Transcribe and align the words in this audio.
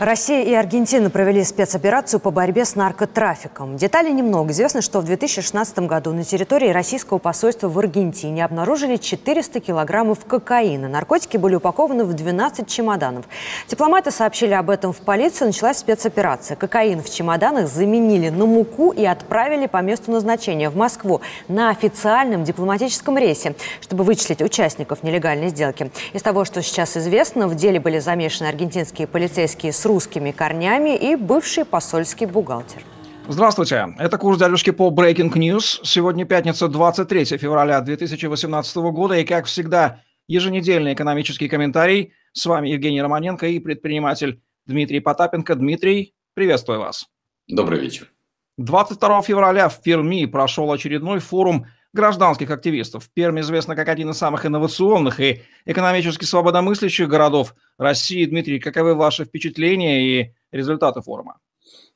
Россия 0.00 0.44
и 0.44 0.54
Аргентина 0.54 1.10
провели 1.10 1.42
спецоперацию 1.42 2.20
по 2.20 2.30
борьбе 2.30 2.64
с 2.64 2.76
наркотрафиком. 2.76 3.76
Деталей 3.76 4.12
немного. 4.12 4.52
Известно, 4.52 4.80
что 4.80 5.00
в 5.00 5.04
2016 5.04 5.80
году 5.80 6.12
на 6.12 6.22
территории 6.22 6.68
российского 6.68 7.18
посольства 7.18 7.68
в 7.68 7.76
Аргентине 7.76 8.44
обнаружили 8.44 8.94
400 8.94 9.58
килограммов 9.58 10.24
кокаина. 10.24 10.86
Наркотики 10.86 11.36
были 11.36 11.56
упакованы 11.56 12.04
в 12.04 12.12
12 12.12 12.68
чемоданов. 12.68 13.24
Дипломаты 13.66 14.12
сообщили 14.12 14.52
об 14.52 14.70
этом 14.70 14.92
в 14.92 14.98
полицию. 14.98 15.48
Началась 15.48 15.78
спецоперация. 15.78 16.56
Кокаин 16.56 17.02
в 17.02 17.10
чемоданах 17.10 17.66
заменили 17.66 18.28
на 18.28 18.46
муку 18.46 18.92
и 18.92 19.04
отправили 19.04 19.66
по 19.66 19.78
месту 19.78 20.12
назначения 20.12 20.70
в 20.70 20.76
Москву 20.76 21.22
на 21.48 21.70
официальном 21.70 22.44
дипломатическом 22.44 23.18
рейсе, 23.18 23.56
чтобы 23.80 24.04
вычислить 24.04 24.42
участников 24.42 25.02
нелегальной 25.02 25.48
сделки. 25.48 25.90
Из 26.12 26.22
того, 26.22 26.44
что 26.44 26.62
сейчас 26.62 26.96
известно, 26.96 27.48
в 27.48 27.56
деле 27.56 27.80
были 27.80 27.98
замешаны 27.98 28.46
аргентинские 28.46 29.08
полицейские 29.08 29.72
русскими 29.88 30.30
корнями 30.30 30.96
и 30.96 31.16
бывший 31.16 31.64
посольский 31.64 32.26
бухгалтер. 32.26 32.82
Здравствуйте, 33.26 33.94
это 33.98 34.16
курс 34.16 34.38
дядюшки 34.38 34.70
по 34.70 34.88
Breaking 34.90 35.32
News. 35.32 35.80
Сегодня 35.82 36.24
пятница, 36.24 36.68
23 36.68 37.24
февраля 37.38 37.80
2018 37.80 38.76
года, 38.76 39.14
и, 39.18 39.24
как 39.24 39.46
всегда, 39.46 40.02
еженедельный 40.28 40.94
экономический 40.94 41.48
комментарий. 41.48 42.12
С 42.32 42.46
вами 42.46 42.68
Евгений 42.68 43.02
Романенко 43.02 43.46
и 43.46 43.58
предприниматель 43.58 44.40
Дмитрий 44.66 45.00
Потапенко. 45.00 45.56
Дмитрий, 45.56 46.14
приветствую 46.34 46.80
вас. 46.80 47.06
Добрый 47.48 47.80
вечер. 47.80 48.12
22 48.58 49.22
февраля 49.22 49.68
в 49.68 49.82
Перми 49.82 50.26
прошел 50.26 50.70
очередной 50.70 51.20
форум 51.20 51.66
гражданских 51.92 52.50
активистов. 52.50 53.08
Пермь 53.14 53.40
известна 53.40 53.74
как 53.74 53.88
один 53.88 54.10
из 54.10 54.18
самых 54.18 54.46
инновационных 54.46 55.20
и 55.20 55.42
экономически 55.64 56.24
свободомыслящих 56.24 57.08
городов 57.08 57.54
России. 57.78 58.24
Дмитрий, 58.24 58.60
каковы 58.60 58.94
ваши 58.94 59.24
впечатления 59.24 60.20
и 60.20 60.34
результаты 60.52 61.00
форума? 61.00 61.38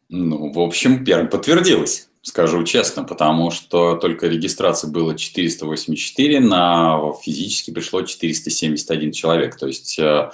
Ну, 0.08 0.52
в 0.52 0.60
общем, 0.60 1.04
Пермь 1.04 1.28
подтвердилась, 1.28 2.08
скажу 2.22 2.64
честно, 2.64 3.04
потому 3.04 3.50
что 3.50 3.96
только 3.96 4.28
регистрации 4.28 4.88
было 4.88 5.16
484, 5.16 6.40
на 6.40 7.12
физически 7.22 7.70
пришло 7.70 8.02
471 8.02 9.12
человек. 9.12 9.56
То 9.56 9.66
есть 9.66 9.98
э, 9.98 10.30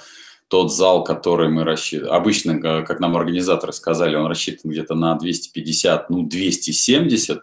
тот 0.49 0.73
зал, 0.73 1.03
который 1.03 1.47
мы 1.49 1.63
рассчитывали, 1.63 2.11
обычно, 2.11 2.59
как 2.59 2.99
нам 2.99 3.15
организаторы 3.15 3.71
сказали, 3.71 4.15
он 4.15 4.27
рассчитан 4.27 4.71
где-то 4.71 4.95
на 4.95 5.15
250, 5.15 6.09
ну, 6.09 6.23
270, 6.23 7.39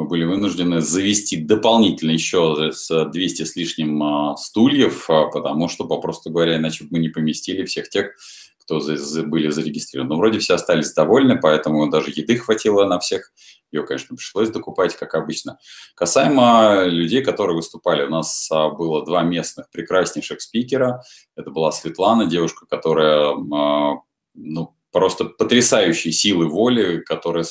мы 0.00 0.06
были 0.06 0.24
вынуждены 0.24 0.80
завести 0.80 1.36
дополнительно 1.36 2.12
еще 2.12 2.70
с 2.72 3.04
200 3.04 3.42
с 3.42 3.54
лишним 3.54 4.02
а, 4.02 4.36
стульев, 4.36 5.10
а, 5.10 5.26
потому 5.26 5.68
что, 5.68 5.84
попросту 5.84 6.30
говоря, 6.30 6.56
иначе 6.56 6.86
мы 6.90 7.00
не 7.00 7.10
поместили 7.10 7.66
всех 7.66 7.90
тех, 7.90 8.14
кто 8.60 8.80
были 9.26 9.50
зарегистрированы. 9.50 10.14
Но 10.14 10.16
вроде 10.16 10.38
все 10.38 10.54
остались 10.54 10.94
довольны, 10.94 11.38
поэтому 11.38 11.90
даже 11.90 12.12
еды 12.14 12.38
хватило 12.38 12.86
на 12.86 12.98
всех. 12.98 13.30
Ее, 13.72 13.84
конечно, 13.84 14.16
пришлось 14.16 14.48
докупать, 14.48 14.96
как 14.96 15.14
обычно. 15.14 15.58
Касаемо 15.94 16.84
людей, 16.84 17.22
которые 17.22 17.56
выступали, 17.56 18.06
у 18.06 18.10
нас 18.10 18.48
а, 18.50 18.70
было 18.70 19.04
два 19.04 19.22
местных 19.22 19.68
прекраснейших 19.70 20.40
спикера. 20.40 21.02
Это 21.36 21.50
была 21.50 21.72
Светлана, 21.72 22.24
девушка, 22.24 22.64
которая 22.64 23.34
ну, 23.34 24.74
просто 24.92 25.26
потрясающей 25.26 26.10
силы 26.10 26.48
воли, 26.48 27.00
которая 27.00 27.44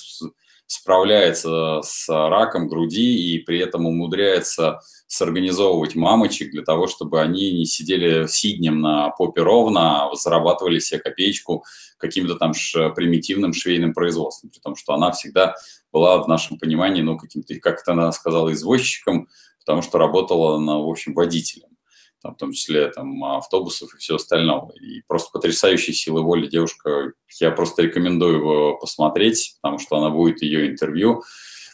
справляется 0.69 1.81
с 1.81 2.07
раком 2.07 2.67
груди 2.67 3.33
и 3.33 3.39
при 3.39 3.59
этом 3.59 3.87
умудряется 3.87 4.79
сорганизовывать 5.07 5.95
мамочек 5.95 6.51
для 6.51 6.61
того, 6.61 6.85
чтобы 6.85 7.21
они 7.21 7.51
не 7.53 7.65
сидели 7.65 8.27
сиднем 8.27 8.79
на 8.79 9.09
попе 9.09 9.41
ровно, 9.41 10.05
а 10.05 10.15
зарабатывали 10.15 10.77
себе 10.77 10.99
копеечку 10.99 11.65
каким-то 11.97 12.35
там 12.35 12.53
ш, 12.53 12.91
примитивным 12.91 13.51
швейным 13.51 13.95
производством, 13.95 14.51
при 14.51 14.59
том, 14.59 14.75
что 14.75 14.93
она 14.93 15.11
всегда 15.11 15.55
была 15.91 16.21
в 16.21 16.27
нашем 16.27 16.59
понимании, 16.59 17.01
ну, 17.01 17.17
каким-то, 17.17 17.55
как 17.59 17.81
это 17.81 17.93
она 17.93 18.11
сказала, 18.11 18.53
извозчиком, 18.53 19.27
потому 19.61 19.81
что 19.81 19.97
работала 19.97 20.57
она, 20.57 20.77
в 20.77 20.87
общем, 20.87 21.15
водителем 21.15 21.68
там, 22.21 22.35
в 22.35 22.37
том 22.37 22.51
числе 22.51 22.87
там, 22.89 23.23
автобусов 23.23 23.93
и 23.93 23.97
все 23.97 24.15
остальное. 24.15 24.69
И 24.81 25.01
просто 25.07 25.29
потрясающая 25.31 25.93
сила 25.93 26.21
воли 26.21 26.47
девушка. 26.47 27.13
Я 27.39 27.51
просто 27.51 27.83
рекомендую 27.83 28.37
его 28.37 28.77
посмотреть, 28.77 29.55
потому 29.61 29.79
что 29.79 29.97
она 29.97 30.09
будет 30.09 30.41
ее 30.41 30.67
интервью. 30.67 31.23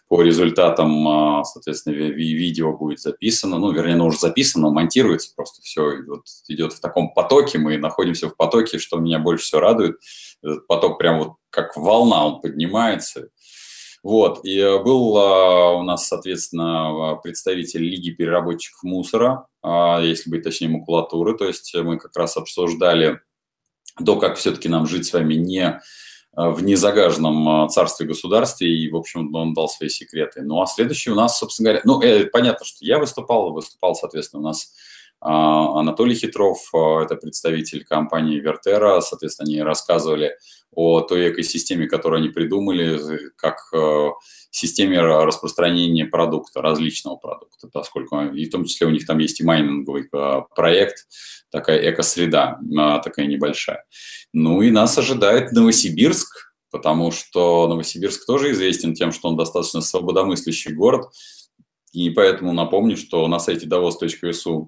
По 0.07 0.21
результатам, 0.21 1.07
а, 1.07 1.43
соответственно, 1.43 1.95
видео 1.95 2.77
будет 2.77 2.99
записано, 2.99 3.57
ну, 3.57 3.71
вернее, 3.71 3.93
оно 3.93 4.05
уже 4.05 4.19
записано, 4.19 4.69
монтируется, 4.69 5.33
просто 5.35 5.63
все 5.63 6.03
вот 6.05 6.25
идет 6.47 6.73
в 6.73 6.79
таком 6.79 7.11
потоке, 7.11 7.57
мы 7.57 7.77
находимся 7.77 8.29
в 8.29 8.35
потоке, 8.37 8.77
что 8.77 8.97
меня 8.97 9.17
больше 9.17 9.45
всего 9.45 9.61
радует. 9.61 9.95
Этот 10.43 10.67
поток 10.67 10.99
прям 10.99 11.17
вот 11.19 11.33
как 11.49 11.75
волна, 11.75 12.23
он 12.23 12.41
поднимается, 12.41 13.29
вот, 14.05 14.45
и 14.45 14.59
э, 14.59 14.83
был 14.83 15.17
а, 15.17 15.71
у 15.71 15.81
нас, 15.81 16.07
соответственно, 16.07 17.19
представитель 17.23 17.81
Лиги 17.81 18.11
переработчиков 18.11 18.83
мусора, 18.83 19.47
а, 19.63 19.99
если 19.99 20.29
быть 20.29 20.43
точнее, 20.43 20.67
макулатуры, 20.67 21.35
то 21.35 21.45
есть 21.45 21.73
мы 21.73 21.97
как 21.97 22.15
раз 22.15 22.37
обсуждали 22.37 23.21
то, 24.05 24.19
как 24.19 24.37
все-таки 24.37 24.69
нам 24.69 24.85
жить 24.85 25.07
с 25.07 25.13
вами 25.13 25.33
не 25.33 25.81
а, 26.33 26.51
в 26.51 26.61
незагаженном 26.61 27.67
царстве 27.69 28.05
государстве, 28.05 28.69
и, 28.69 28.91
в 28.91 28.95
общем, 28.95 29.33
он 29.33 29.55
дал 29.55 29.67
свои 29.69 29.89
секреты. 29.89 30.43
Ну, 30.43 30.61
а 30.61 30.67
следующий 30.67 31.09
у 31.09 31.15
нас, 31.15 31.39
собственно 31.39 31.69
говоря, 31.69 31.81
ну, 31.83 31.99
э, 32.03 32.25
понятно, 32.25 32.63
что 32.63 32.85
я 32.85 32.99
выступал, 32.99 33.53
выступал, 33.53 33.95
соответственно, 33.95 34.43
у 34.43 34.45
нас 34.45 34.71
Анатолий 35.19 36.15
Хитров, 36.15 36.59
это 36.73 37.15
представитель 37.15 37.83
компании 37.83 38.39
Вертера, 38.39 39.01
соответственно, 39.01 39.47
они 39.47 39.61
рассказывали 39.61 40.35
о 40.71 41.01
той 41.01 41.31
экосистеме, 41.31 41.87
которую 41.87 42.19
они 42.19 42.29
придумали, 42.29 42.99
как 43.37 43.55
э, 43.73 44.09
системе 44.51 45.01
распространения 45.01 46.05
продукта, 46.05 46.61
различного 46.61 47.15
продукта, 47.15 47.69
поскольку 47.71 48.21
и 48.21 48.45
в 48.45 48.51
том 48.51 48.65
числе 48.65 48.87
у 48.87 48.91
них 48.91 49.05
там 49.05 49.19
есть 49.19 49.39
и 49.39 49.43
майнинговый 49.43 50.09
проект, 50.55 51.07
такая 51.49 51.91
экосреда, 51.91 52.59
такая 53.03 53.27
небольшая. 53.27 53.85
Ну 54.33 54.61
и 54.61 54.71
нас 54.71 54.97
ожидает 54.97 55.53
Новосибирск, 55.53 56.53
потому 56.71 57.11
что 57.11 57.67
Новосибирск 57.67 58.25
тоже 58.25 58.51
известен 58.51 58.93
тем, 58.93 59.13
что 59.13 59.29
он 59.29 59.37
достаточно 59.37 59.81
свободомыслящий 59.81 60.73
город, 60.73 61.07
и 61.93 62.09
поэтому 62.09 62.51
напомню, 62.51 62.97
что 62.97 63.25
на 63.29 63.39
сайте 63.39 63.65
davos.su 63.65 64.67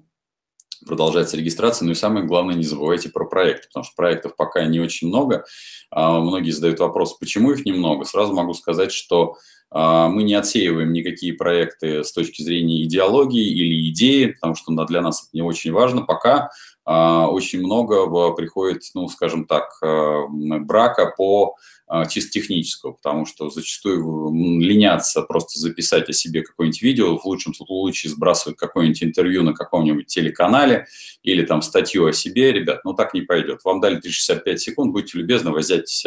продолжается 0.86 1.36
регистрация. 1.36 1.86
Ну 1.86 1.92
и 1.92 1.96
самое 1.96 2.26
главное, 2.26 2.54
не 2.54 2.64
забывайте 2.64 3.08
про 3.08 3.24
проекты, 3.24 3.68
потому 3.68 3.84
что 3.84 3.94
проектов 3.96 4.36
пока 4.36 4.64
не 4.64 4.80
очень 4.80 5.08
много. 5.08 5.44
А, 5.90 6.20
многие 6.20 6.50
задают 6.50 6.80
вопрос, 6.80 7.14
почему 7.14 7.52
их 7.52 7.64
немного. 7.64 8.04
Сразу 8.04 8.34
могу 8.34 8.54
сказать, 8.54 8.92
что 8.92 9.36
а, 9.70 10.08
мы 10.08 10.22
не 10.22 10.34
отсеиваем 10.34 10.92
никакие 10.92 11.34
проекты 11.34 12.04
с 12.04 12.12
точки 12.12 12.42
зрения 12.42 12.82
идеологии 12.84 13.46
или 13.46 13.90
идеи, 13.90 14.26
потому 14.26 14.54
что 14.54 14.72
для 14.86 15.00
нас 15.00 15.22
это 15.22 15.30
не 15.32 15.42
очень 15.42 15.72
важно. 15.72 16.02
Пока 16.02 16.50
очень 16.90 17.60
много 17.60 18.32
приходит, 18.32 18.82
ну, 18.94 19.08
скажем 19.08 19.46
так, 19.46 19.78
брака 19.80 21.12
по 21.16 21.56
а, 21.90 22.04
чисто 22.04 22.32
технического, 22.32 22.92
потому 22.92 23.24
что 23.24 23.48
зачастую 23.48 24.30
ленятся 24.60 25.22
просто 25.22 25.58
записать 25.58 26.06
о 26.10 26.12
себе 26.12 26.42
какое-нибудь 26.42 26.82
видео, 26.82 27.16
в 27.16 27.24
лучшем 27.24 27.54
случае 27.54 28.12
сбрасывают 28.12 28.58
какое-нибудь 28.58 29.02
интервью 29.02 29.42
на 29.42 29.54
каком-нибудь 29.54 30.06
телеканале 30.06 30.86
или 31.22 31.46
там 31.46 31.62
статью 31.62 32.06
о 32.06 32.12
себе, 32.12 32.52
ребят, 32.52 32.84
ну 32.84 32.92
так 32.92 33.14
не 33.14 33.22
пойдет. 33.22 33.60
Вам 33.64 33.80
дали 33.80 33.96
365 33.96 34.60
секунд, 34.60 34.92
будьте 34.92 35.16
любезны, 35.16 35.50
взять 35.50 36.04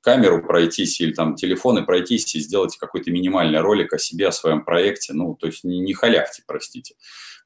камеру, 0.00 0.42
пройтись 0.42 1.00
или 1.00 1.12
там 1.12 1.34
телефон 1.34 1.78
и 1.78 1.84
пройтись 1.84 2.34
и 2.34 2.40
сделать 2.40 2.76
какой-то 2.76 3.10
минимальный 3.10 3.60
ролик 3.60 3.92
о 3.92 3.98
себе, 3.98 4.28
о 4.28 4.32
своем 4.32 4.64
проекте, 4.64 5.12
ну, 5.12 5.34
то 5.34 5.46
есть 5.46 5.64
не, 5.64 5.80
не 5.80 5.92
халявьте, 5.92 6.42
простите. 6.46 6.94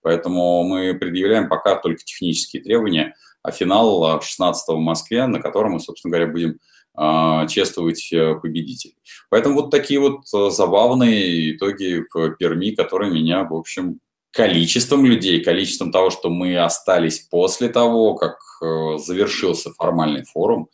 Поэтому 0.03 0.63
мы 0.65 0.95
предъявляем 0.95 1.49
пока 1.49 1.77
только 1.77 2.05
технические 2.05 2.63
требования, 2.63 3.15
а 3.43 3.51
финал 3.51 4.21
16 4.21 4.69
в 4.69 4.79
Москве, 4.79 5.27
на 5.27 5.41
котором 5.41 5.73
мы, 5.73 5.81
собственно 5.81 6.13
говоря, 6.13 6.31
будем 6.31 6.59
а, 6.97 7.49
чествовать 7.49 8.13
э, 8.13 8.37
победителей. 8.37 8.97
Поэтому 9.29 9.57
вот 9.57 9.71
такие 9.73 9.99
вот 9.99 10.21
э, 10.33 10.51
забавные 10.51 11.57
итоги 11.57 12.05
в 12.13 12.37
Перми, 12.37 12.71
которые 12.71 13.13
меня, 13.13 13.43
в 13.43 13.53
общем, 13.53 13.99
количеством 14.31 15.05
людей, 15.05 15.43
количеством 15.43 15.91
того, 15.91 16.11
что 16.11 16.31
мы 16.31 16.57
остались 16.57 17.19
после 17.19 17.69
того, 17.69 18.15
как 18.15 18.39
э, 18.63 18.99
завершился 18.99 19.73
формальный 19.73 20.25
форум, 20.25 20.69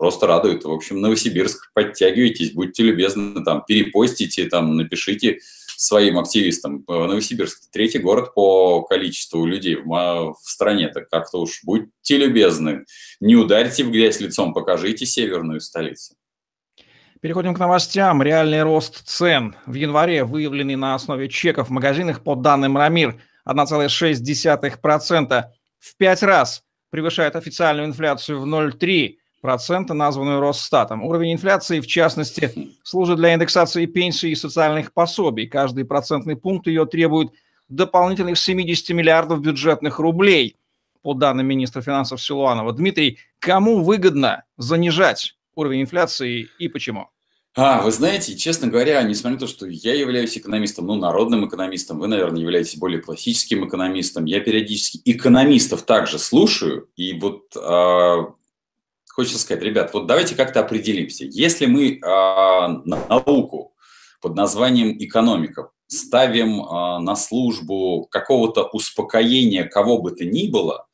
просто 0.00 0.26
радует. 0.26 0.64
В 0.64 0.72
общем, 0.72 0.98
Новосибирск, 1.02 1.70
подтягивайтесь, 1.74 2.52
будьте 2.52 2.82
любезны, 2.84 3.44
там, 3.44 3.62
перепостите, 3.68 4.46
там, 4.46 4.74
напишите 4.74 5.40
своим 5.76 6.18
активистам. 6.18 6.82
Новосибирск– 6.88 7.70
третий 7.72 7.98
город 7.98 8.32
по 8.32 8.80
количеству 8.82 9.44
людей 9.44 9.76
в, 9.76 9.84
в 9.84 10.38
стране. 10.42 10.88
Так 10.88 11.10
как-то 11.10 11.42
уж 11.42 11.60
будьте 11.64 12.16
любезны, 12.16 12.86
не 13.20 13.36
ударьте 13.36 13.84
в 13.84 13.90
грязь 13.90 14.20
лицом, 14.20 14.54
покажите 14.54 15.04
северную 15.04 15.60
столицу. 15.60 16.14
Переходим 17.20 17.54
к 17.54 17.58
новостям. 17.58 18.22
Реальный 18.22 18.62
рост 18.62 19.06
цен 19.06 19.54
в 19.66 19.74
январе, 19.74 20.24
выявленный 20.24 20.76
на 20.76 20.94
основе 20.94 21.28
чеков 21.28 21.68
в 21.68 21.72
магазинах, 21.72 22.22
по 22.22 22.36
данным 22.36 22.78
Рамир, 22.78 23.20
1,6%. 23.46 25.44
В 25.78 25.96
пять 25.98 26.22
раз 26.22 26.62
превышает 26.88 27.36
официальную 27.36 27.86
инфляцию 27.86 28.40
в 28.40 28.46
0,3%. 28.46 29.19
Процента, 29.40 29.94
названную 29.94 30.40
Росстатом. 30.40 31.04
Уровень 31.04 31.34
инфляции, 31.34 31.80
в 31.80 31.86
частности, 31.86 32.72
служит 32.82 33.16
для 33.16 33.34
индексации 33.34 33.86
пенсий 33.86 34.30
и 34.30 34.34
социальных 34.34 34.92
пособий. 34.92 35.46
Каждый 35.46 35.84
процентный 35.84 36.36
пункт 36.36 36.66
ее 36.66 36.86
требует 36.86 37.30
дополнительных 37.68 38.38
70 38.38 38.90
миллиардов 38.90 39.40
бюджетных 39.40 39.98
рублей, 39.98 40.56
по 41.02 41.14
данным 41.14 41.46
министра 41.46 41.82
финансов 41.82 42.22
Силуанова. 42.22 42.72
Дмитрий, 42.72 43.18
кому 43.38 43.82
выгодно 43.82 44.44
занижать 44.56 45.36
уровень 45.54 45.82
инфляции 45.82 46.48
и 46.58 46.68
почему? 46.68 47.08
А, 47.56 47.82
вы 47.82 47.90
знаете, 47.90 48.36
честно 48.36 48.68
говоря, 48.68 49.02
несмотря 49.02 49.34
на 49.34 49.40
то, 49.40 49.46
что 49.48 49.66
я 49.66 49.94
являюсь 49.94 50.38
экономистом, 50.38 50.86
ну, 50.86 50.94
народным 50.94 51.48
экономистом, 51.48 51.98
вы, 51.98 52.06
наверное, 52.06 52.40
являетесь 52.40 52.76
более 52.76 53.00
классическим 53.00 53.66
экономистом, 53.66 54.24
я 54.26 54.38
периодически 54.38 55.00
экономистов 55.04 55.82
также 55.82 56.20
слушаю, 56.20 56.88
и 56.94 57.12
вот 57.14 57.56
э, 57.56 58.16
хочется 59.20 59.38
сказать, 59.38 59.62
ребят, 59.62 59.92
вот 59.92 60.06
давайте 60.06 60.34
как-то 60.34 60.60
определимся. 60.60 61.26
Если 61.26 61.66
мы 61.66 61.92
э, 61.92 61.98
науку 62.86 63.74
под 64.22 64.34
названием 64.34 64.96
экономика 64.98 65.72
ставим 65.88 66.62
э, 66.62 66.98
на 67.00 67.16
службу 67.16 68.08
какого-то 68.10 68.64
успокоения 68.72 69.64
кого 69.64 70.00
бы 70.00 70.12
то 70.12 70.24
ни 70.24 70.48
было, 70.48 70.86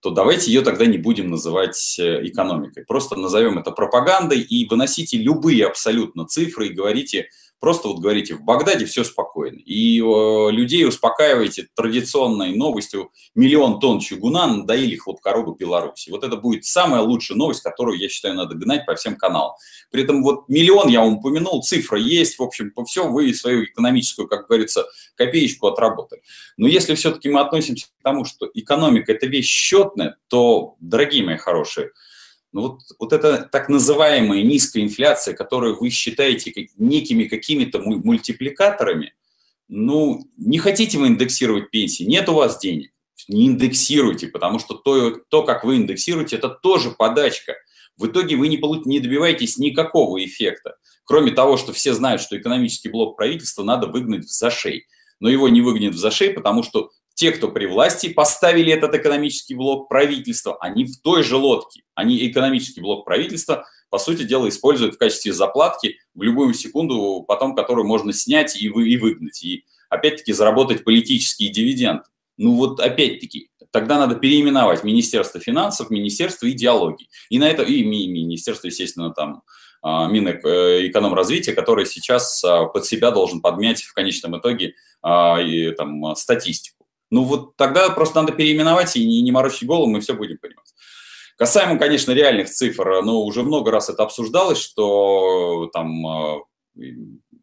то 0.00 0.10
давайте 0.10 0.52
ее 0.52 0.60
тогда 0.60 0.84
не 0.84 0.98
будем 0.98 1.30
называть 1.30 1.98
э, 1.98 2.26
экономикой. 2.26 2.84
Просто 2.84 3.16
назовем 3.16 3.58
это 3.58 3.70
пропагандой 3.70 4.42
и 4.42 4.68
выносите 4.68 5.16
любые 5.16 5.66
абсолютно 5.66 6.26
цифры 6.26 6.66
и 6.66 6.74
говорите, 6.74 7.30
Просто 7.60 7.88
вот 7.88 7.98
говорите, 8.00 8.34
в 8.34 8.42
Багдаде 8.42 8.86
все 8.86 9.04
спокойно. 9.04 9.58
И 9.58 10.00
э, 10.00 10.50
людей 10.50 10.86
успокаиваете 10.86 11.68
традиционной 11.74 12.56
новостью 12.56 13.12
миллион 13.34 13.80
тонн 13.80 14.00
чугуна 14.00 14.46
надоели 14.46 14.96
хлопкоробы 14.96 15.54
Беларуси. 15.58 16.08
Вот 16.10 16.24
это 16.24 16.36
будет 16.36 16.64
самая 16.64 17.02
лучшая 17.02 17.36
новость, 17.36 17.62
которую, 17.62 17.98
я 17.98 18.08
считаю, 18.08 18.34
надо 18.34 18.54
гнать 18.54 18.86
по 18.86 18.94
всем 18.94 19.16
каналам. 19.16 19.52
При 19.90 20.04
этом 20.04 20.22
вот 20.22 20.48
миллион, 20.48 20.88
я 20.88 21.00
вам 21.00 21.18
упомянул, 21.18 21.62
цифра 21.62 21.98
есть, 21.98 22.38
в 22.38 22.42
общем, 22.42 22.70
по 22.70 22.86
все, 22.86 23.06
вы 23.06 23.34
свою 23.34 23.64
экономическую, 23.64 24.26
как 24.26 24.48
говорится, 24.48 24.86
копеечку 25.14 25.66
отработали. 25.66 26.22
Но 26.56 26.66
если 26.66 26.94
все-таки 26.94 27.28
мы 27.28 27.40
относимся 27.40 27.88
к 27.88 28.02
тому, 28.02 28.24
что 28.24 28.48
экономика– 28.54 29.12
это 29.14 29.26
вещь 29.26 29.48
счетная, 29.48 30.16
то, 30.28 30.76
дорогие 30.80 31.24
мои 31.24 31.36
хорошие, 31.36 31.90
ну 32.52 32.62
вот, 32.62 32.80
вот 32.98 33.12
эта 33.12 33.48
так 33.50 33.68
называемая 33.68 34.42
низкая 34.42 34.82
инфляция, 34.82 35.34
которую 35.34 35.78
вы 35.78 35.90
считаете 35.90 36.52
некими 36.76 37.24
какими-то 37.24 37.80
мультипликаторами, 37.80 39.14
ну, 39.68 40.28
не 40.36 40.58
хотите 40.58 40.98
вы 40.98 41.08
индексировать 41.08 41.70
пенсии, 41.70 42.02
нет 42.02 42.28
у 42.28 42.34
вас 42.34 42.58
денег, 42.58 42.90
не 43.28 43.46
индексируйте, 43.46 44.26
потому 44.26 44.58
что 44.58 44.74
то, 44.74 45.10
то 45.28 45.44
как 45.44 45.64
вы 45.64 45.76
индексируете, 45.76 46.36
это 46.36 46.48
тоже 46.48 46.90
подачка. 46.90 47.54
В 47.96 48.06
итоге 48.06 48.36
вы 48.36 48.48
не, 48.48 48.56
не 48.86 48.98
добиваетесь 48.98 49.58
никакого 49.58 50.24
эффекта, 50.24 50.76
кроме 51.04 51.30
того, 51.30 51.56
что 51.56 51.72
все 51.72 51.94
знают, 51.94 52.20
что 52.20 52.36
экономический 52.36 52.88
блок 52.88 53.16
правительства 53.16 53.62
надо 53.62 53.86
выгнать 53.86 54.24
в 54.24 54.30
зашей. 54.30 54.86
Но 55.20 55.28
его 55.28 55.48
не 55.48 55.60
выгонят 55.60 55.94
в 55.94 55.98
зашей, 55.98 56.30
потому 56.30 56.62
что 56.62 56.90
те, 57.20 57.32
кто 57.32 57.48
при 57.48 57.66
власти, 57.66 58.08
поставили 58.08 58.72
этот 58.72 58.94
экономический 58.94 59.54
блок 59.54 59.90
правительства, 59.90 60.56
они 60.58 60.86
в 60.86 61.02
той 61.02 61.22
же 61.22 61.36
лодке. 61.36 61.82
Они 61.94 62.26
экономический 62.26 62.80
блок 62.80 63.04
правительства, 63.04 63.66
по 63.90 63.98
сути 63.98 64.22
дела, 64.22 64.48
используют 64.48 64.94
в 64.94 64.98
качестве 64.98 65.34
заплатки 65.34 65.98
в 66.14 66.22
любую 66.22 66.54
секунду, 66.54 67.22
потом 67.28 67.54
которую 67.54 67.86
можно 67.86 68.14
снять 68.14 68.56
и, 68.56 68.70
вы, 68.70 68.88
и 68.88 68.96
выгнать. 68.96 69.42
И 69.42 69.64
опять-таки 69.90 70.32
заработать 70.32 70.82
политические 70.82 71.52
дивиденды. 71.52 72.04
Ну 72.38 72.54
вот 72.54 72.80
опять-таки, 72.80 73.50
тогда 73.70 73.98
надо 73.98 74.14
переименовать 74.14 74.82
Министерство 74.82 75.42
финансов, 75.42 75.90
Министерство 75.90 76.50
идеологии. 76.50 77.10
И 77.28 77.38
на 77.38 77.50
это, 77.50 77.64
и 77.64 77.84
Министерство, 77.84 78.68
естественно, 78.68 79.10
там, 79.10 79.42
а, 79.82 80.08
Минэкономразвития, 80.08 81.54
которое 81.54 81.84
сейчас 81.84 82.42
а, 82.42 82.64
под 82.64 82.86
себя 82.86 83.10
должен 83.10 83.42
подмять 83.42 83.82
в 83.82 83.92
конечном 83.92 84.38
итоге 84.38 84.72
а, 85.02 85.38
и, 85.38 85.72
там, 85.72 86.16
статистику. 86.16 86.79
Ну 87.10 87.24
вот 87.24 87.56
тогда 87.56 87.90
просто 87.90 88.20
надо 88.20 88.32
переименовать 88.32 88.96
и 88.96 89.06
не, 89.06 89.20
не 89.20 89.32
морочить 89.32 89.66
голову, 89.66 89.90
мы 89.90 90.00
все 90.00 90.14
будем 90.14 90.38
понимать. 90.38 90.72
Касаемо, 91.36 91.78
конечно, 91.78 92.12
реальных 92.12 92.50
цифр, 92.50 93.02
но 93.02 93.22
уже 93.22 93.42
много 93.42 93.70
раз 93.70 93.88
это 93.88 94.02
обсуждалось, 94.02 94.58
что 94.58 95.70
там 95.72 96.06
э, 96.06 96.38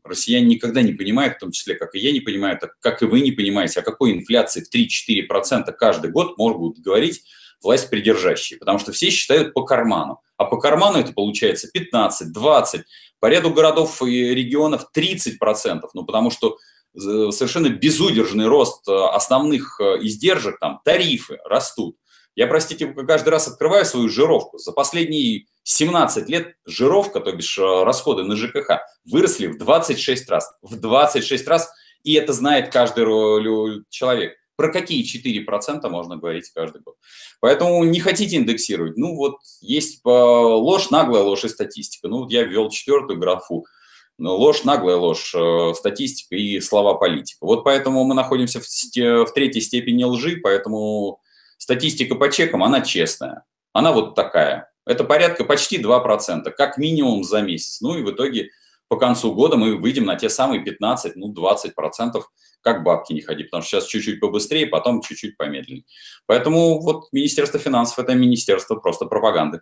россияне 0.04 0.46
никогда 0.48 0.81
не 0.81 0.94
понимают, 0.94 1.36
в 1.36 1.40
том 1.40 1.52
числе, 1.52 1.75
как 1.75 1.96
и 1.96 2.00
я 2.00 2.12
не 2.12 2.22
понимаю, 2.22 2.58
так, 2.60 2.80
как 2.80 3.02
и 3.02 3.06
вы 3.06 3.22
не 3.22 3.31
понимаете, 3.31 3.80
о 3.80 3.84
какой 3.84 4.12
инфляции 4.12 4.62
в 4.64 4.74
3-4% 4.74 5.72
каждый 5.74 6.12
год 6.12 6.38
могут 6.38 6.80
говорить 6.80 7.24
власть 7.62 7.90
придержащие, 7.90 8.60
потому 8.60 8.80
что 8.80 8.92
все 8.92 9.10
считают 9.10 9.54
по 9.54 9.63
карману. 9.63 10.22
А 10.38 10.46
по 10.46 10.58
карману 10.58 11.00
это 11.00 11.13
получается 11.13 11.70
15, 11.74 12.31
20, 12.31 12.81
по 13.20 13.25
ряду 13.28 13.52
городов 13.52 14.02
и 14.04 14.36
регионов 14.36 14.86
30%, 14.96 15.81
ну 15.94 16.06
потому 16.06 16.30
что 16.30 16.58
совершенно 16.98 17.70
безудержный 17.70 18.48
рост 18.48 18.88
э, 18.88 18.92
основных 18.92 19.80
э, 19.80 19.98
издержек, 20.02 20.60
там 20.60 20.82
тарифы 20.84 21.38
растут. 21.46 21.96
Я, 22.36 22.48
простите, 22.48 22.88
каждый 22.88 23.30
раз 23.30 23.48
открываю 23.48 23.86
свою 23.86 24.10
жировку. 24.10 24.58
За 24.58 24.72
последние 24.72 25.46
17 25.64 26.30
лет 26.30 26.56
жировка, 26.66 27.20
то 27.20 27.32
бишь 27.32 27.58
э, 27.58 27.84
расходы 27.84 28.24
на 28.24 28.36
ЖКХ, 28.36 28.80
выросли 29.06 29.48
в 29.48 29.58
26 29.58 30.30
раз. 30.30 30.52
В 30.62 30.80
26 30.80 31.48
раз. 31.48 31.70
И 32.04 32.14
это 32.14 32.34
знает 32.34 32.72
каждый 32.72 33.06
человек. 33.90 34.36
Про 34.56 34.72
какие 34.72 35.06
4% 35.06 35.88
можно 35.90 36.18
говорить 36.18 36.50
каждый 36.54 36.82
год. 36.82 36.96
Поэтому 37.42 37.84
не 37.84 38.00
хотите 38.00 38.38
индексировать. 38.38 38.98
Ну 38.98 39.16
вот 39.16 39.36
есть 39.62 40.02
ложь, 40.04 40.90
наглая 40.90 41.22
ложь 41.22 41.44
и 41.44 41.50
статистика. 41.50 42.08
Ну 42.08 42.20
вот 42.20 42.32
я 42.32 42.44
ввел 42.44 42.70
четвертую 42.72 43.20
графу 43.20 43.68
ложь, 44.19 44.64
наглая 44.64 44.98
ложь, 44.98 45.34
э, 45.36 45.74
статистика 45.75 46.36
и 46.36 46.60
слова 46.60 46.96
политика. 46.96 47.40
Вот 47.42 47.64
поэтому 47.64 48.04
мы 48.04 48.16
находимся 48.16 48.60
в, 48.60 49.34
третьей 49.34 49.62
степени 49.62 50.04
лжи, 50.04 50.38
поэтому 50.38 51.22
статистика 51.58 52.16
по 52.16 52.31
чекам, 52.31 52.64
она 52.64 52.81
честная. 52.81 53.44
Она 53.74 53.92
вот 53.92 54.16
такая. 54.16 54.72
Это 54.86 55.04
порядка 55.04 55.44
почти 55.44 55.81
2%, 55.81 56.50
как 56.52 56.78
минимум 56.78 57.24
за 57.24 57.42
месяц. 57.42 57.81
Ну 57.81 57.98
и 57.98 58.04
в 58.04 58.12
итоге 58.12 58.50
по 58.88 58.98
концу 58.98 59.34
года 59.34 59.58
мы 59.58 59.75
выйдем 59.75 60.06
на 60.06 60.16
те 60.16 60.30
самые 60.30 60.63
15, 60.63 61.16
ну 61.16 61.34
20%, 61.34 62.24
как 62.62 62.84
бабки 62.84 63.13
не 63.13 63.22
ходи, 63.22 63.44
потому 63.44 63.63
что 63.63 63.80
сейчас 63.80 63.88
чуть-чуть 63.88 64.20
побыстрее, 64.20 64.68
потом 64.68 65.02
чуть-чуть 65.02 65.38
помедленнее. 65.38 65.86
Поэтому 66.25 66.80
вот 66.81 67.08
Министерство 67.12 67.60
финансов– 67.60 68.00
это 68.00 68.16
министерство 68.16 68.75
просто 68.75 69.06
пропаганды. 69.06 69.62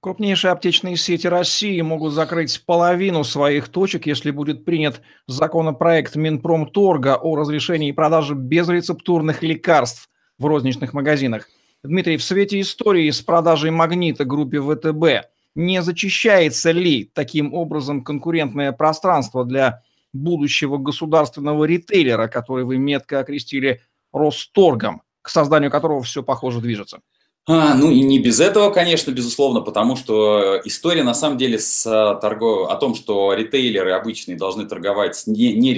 Крупнейшие 0.00 0.52
аптечные 0.52 0.96
сети 0.96 1.26
России 1.26 1.78
могут 1.82 2.14
закрыть 2.14 2.64
половину 2.64 3.22
своих 3.22 3.68
точек, 3.68 4.06
если 4.06 4.30
будет 4.30 4.64
принят 4.64 5.02
законопроект 5.26 6.16
Минпромторга 6.16 7.16
о 7.16 7.36
разрешении 7.36 7.92
продажи 7.92 8.34
безрецептурных 8.34 9.42
лекарств 9.42 10.08
в 10.38 10.46
розничных 10.46 10.94
магазинах. 10.94 11.48
Дмитрий, 11.82 12.16
в 12.16 12.22
свете 12.22 12.62
истории 12.62 13.10
с 13.10 13.20
продажей 13.20 13.70
магнита 13.70 14.24
группе 14.24 14.62
ВТБ 14.62 15.28
не 15.54 15.82
зачищается 15.82 16.70
ли 16.70 17.04
таким 17.12 17.52
образом 17.52 18.02
конкурентное 18.02 18.72
пространство 18.72 19.44
для 19.44 19.82
будущего 20.14 20.78
государственного 20.78 21.64
ритейлера, 21.64 22.26
который 22.26 22.64
вы 22.64 22.78
метко 22.78 23.18
окрестили 23.18 23.82
Росторгом, 24.14 25.02
к 25.20 25.28
созданию 25.28 25.70
которого 25.70 26.02
все, 26.02 26.22
похоже, 26.22 26.62
движется? 26.62 27.00
А, 27.52 27.74
ну 27.74 27.90
и 27.90 28.00
не 28.02 28.20
без 28.20 28.38
этого, 28.38 28.70
конечно, 28.70 29.10
безусловно, 29.10 29.60
потому 29.60 29.96
что 29.96 30.60
история 30.64 31.02
на 31.02 31.14
самом 31.14 31.36
деле 31.36 31.58
с 31.58 31.84
а, 31.84 32.14
торгов... 32.14 32.70
о 32.70 32.76
том, 32.76 32.94
что 32.94 33.34
ритейлеры 33.34 33.90
обычные 33.90 34.36
должны 34.36 34.66
торговать 34.66 35.24
не, 35.26 35.52
не 35.54 35.74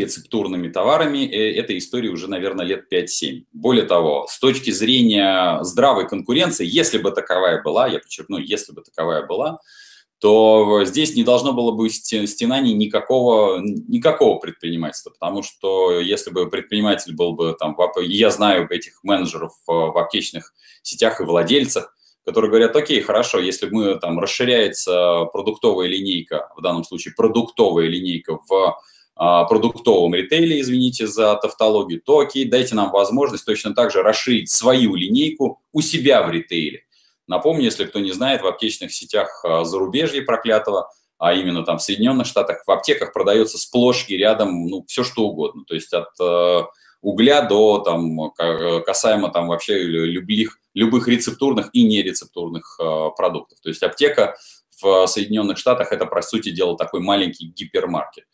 товарами, 0.68 1.24
э, 1.24 1.56
эта 1.56 1.78
история 1.78 2.10
уже, 2.10 2.28
наверное, 2.28 2.66
лет 2.66 2.92
5-7. 2.92 3.44
Более 3.54 3.86
того, 3.86 4.26
с 4.28 4.38
точки 4.38 4.70
зрения 4.70 5.60
здравой 5.62 6.06
конкуренции, 6.06 6.66
если 6.66 6.98
бы 6.98 7.10
таковая 7.10 7.62
была, 7.62 7.86
я 7.86 8.00
подчеркну, 8.00 8.36
если 8.36 8.74
бы 8.74 8.82
таковая 8.82 9.24
была, 9.24 9.60
то 10.22 10.84
здесь 10.84 11.16
не 11.16 11.24
должно 11.24 11.52
было 11.52 11.72
быть 11.72 11.94
стенаний 11.94 12.74
никакого, 12.74 13.58
никакого 13.60 14.38
предпринимательства, 14.38 15.10
потому 15.10 15.42
что 15.42 15.98
если 15.98 16.30
бы 16.30 16.48
предприниматель 16.48 17.12
был 17.12 17.32
бы 17.32 17.56
там, 17.58 17.76
я 18.02 18.30
знаю 18.30 18.68
этих 18.70 19.02
менеджеров 19.02 19.50
в 19.66 19.98
аптечных 19.98 20.54
сетях 20.82 21.20
и 21.20 21.24
владельцах, 21.24 21.92
которые 22.24 22.50
говорят, 22.50 22.76
окей, 22.76 23.00
хорошо, 23.00 23.40
если 23.40 23.68
мы 23.68 23.98
там 23.98 24.20
расширяется 24.20 25.24
продуктовая 25.32 25.88
линейка, 25.88 26.52
в 26.56 26.62
данном 26.62 26.84
случае 26.84 27.14
продуктовая 27.16 27.88
линейка 27.88 28.38
в 28.48 28.78
а, 29.16 29.42
продуктовом 29.46 30.14
ритейле, 30.14 30.60
извините 30.60 31.08
за 31.08 31.34
тавтологию, 31.34 32.00
то 32.00 32.20
окей, 32.20 32.44
дайте 32.44 32.76
нам 32.76 32.92
возможность 32.92 33.44
точно 33.44 33.74
так 33.74 33.90
же 33.90 34.02
расширить 34.02 34.50
свою 34.50 34.94
линейку 34.94 35.60
у 35.72 35.80
себя 35.80 36.22
в 36.22 36.30
ритейле. 36.30 36.84
Напомню, 37.32 37.64
если 37.64 37.86
кто 37.86 37.98
не 37.98 38.12
знает, 38.12 38.42
в 38.42 38.46
аптечных 38.46 38.92
сетях 38.92 39.42
а, 39.42 39.64
зарубежья 39.64 40.22
проклятого, 40.22 40.90
а 41.16 41.32
именно 41.32 41.64
там 41.64 41.78
в 41.78 41.82
Соединенных 41.82 42.26
Штатах, 42.26 42.62
в 42.66 42.70
аптеках 42.70 43.14
продается 43.14 43.56
сплошь 43.56 44.04
и 44.08 44.18
рядом 44.18 44.66
ну, 44.66 44.84
все 44.86 45.02
что 45.02 45.22
угодно. 45.28 45.64
То 45.66 45.74
есть 45.74 45.94
от 45.94 46.08
э, 46.20 46.62
угля 47.00 47.40
до 47.40 47.78
там, 47.78 48.32
касаемо 48.32 49.30
там 49.30 49.48
вообще 49.48 49.78
любых, 49.82 50.58
любых 50.74 51.08
рецептурных 51.08 51.70
и 51.72 51.84
нерецептурных 51.84 52.78
э, 52.78 53.08
продуктов. 53.16 53.60
То 53.62 53.70
есть 53.70 53.82
аптека 53.82 54.36
в 54.82 55.06
Соединенных 55.06 55.56
Штатах 55.56 55.90
это, 55.90 56.04
по 56.04 56.20
сути 56.20 56.50
дела, 56.50 56.76
такой 56.76 57.00
маленький 57.00 57.46
гипермаркет. 57.46 58.24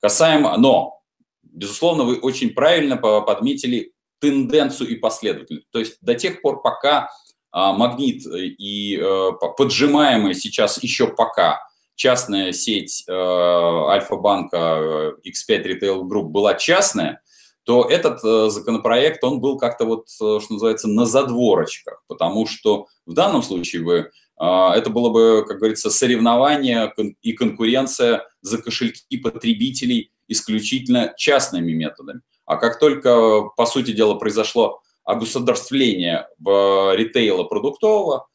Касаемо, 0.00 0.56
но, 0.58 1.00
безусловно, 1.42 2.04
вы 2.04 2.20
очень 2.20 2.50
правильно 2.50 2.98
подметили 2.98 3.94
тенденцию 4.20 4.90
и 4.90 4.96
последовательность. 4.96 5.70
То 5.70 5.80
есть 5.80 5.96
до 6.02 6.14
тех 6.14 6.40
пор, 6.40 6.62
пока 6.62 6.98
а, 6.98 7.10
магнит 7.54 8.26
и 8.26 8.98
э, 9.00 9.30
поджимаемая 9.56 10.34
сейчас 10.34 10.82
еще 10.82 11.06
пока 11.06 11.60
частная 11.94 12.52
сеть 12.52 13.04
э, 13.06 13.12
Альфа-банка 13.12 15.14
X5 15.24 15.64
Retail 15.64 16.02
Group 16.02 16.24
была 16.24 16.54
частная, 16.54 17.22
то 17.62 17.84
этот 17.84 18.24
э, 18.24 18.50
законопроект, 18.50 19.22
он 19.22 19.40
был 19.40 19.56
как-то 19.56 19.84
вот, 19.84 20.10
что 20.10 20.40
называется, 20.50 20.88
на 20.88 21.06
задворочках, 21.06 22.02
потому 22.08 22.48
что 22.48 22.88
в 23.06 23.14
данном 23.14 23.44
случае 23.44 23.82
вы, 23.82 24.10
это 24.36 24.90
было 24.90 25.10
бы, 25.10 25.44
как 25.46 25.58
говорится, 25.58 25.90
соревнование 25.90 26.92
и 27.22 27.34
конкуренция 27.34 28.26
за 28.40 28.58
кошельки 28.58 29.16
потребителей 29.16 30.10
исключительно 30.26 31.14
частными 31.16 31.70
методами. 31.70 32.22
А 32.44 32.56
как 32.56 32.80
только, 32.80 33.42
по 33.56 33.64
сути 33.64 33.92
дела, 33.92 34.14
произошло 34.14 34.80
огосударствление 35.04 36.28
в 36.38 36.94
ритейла 36.96 37.44
продуктового, 37.44 38.26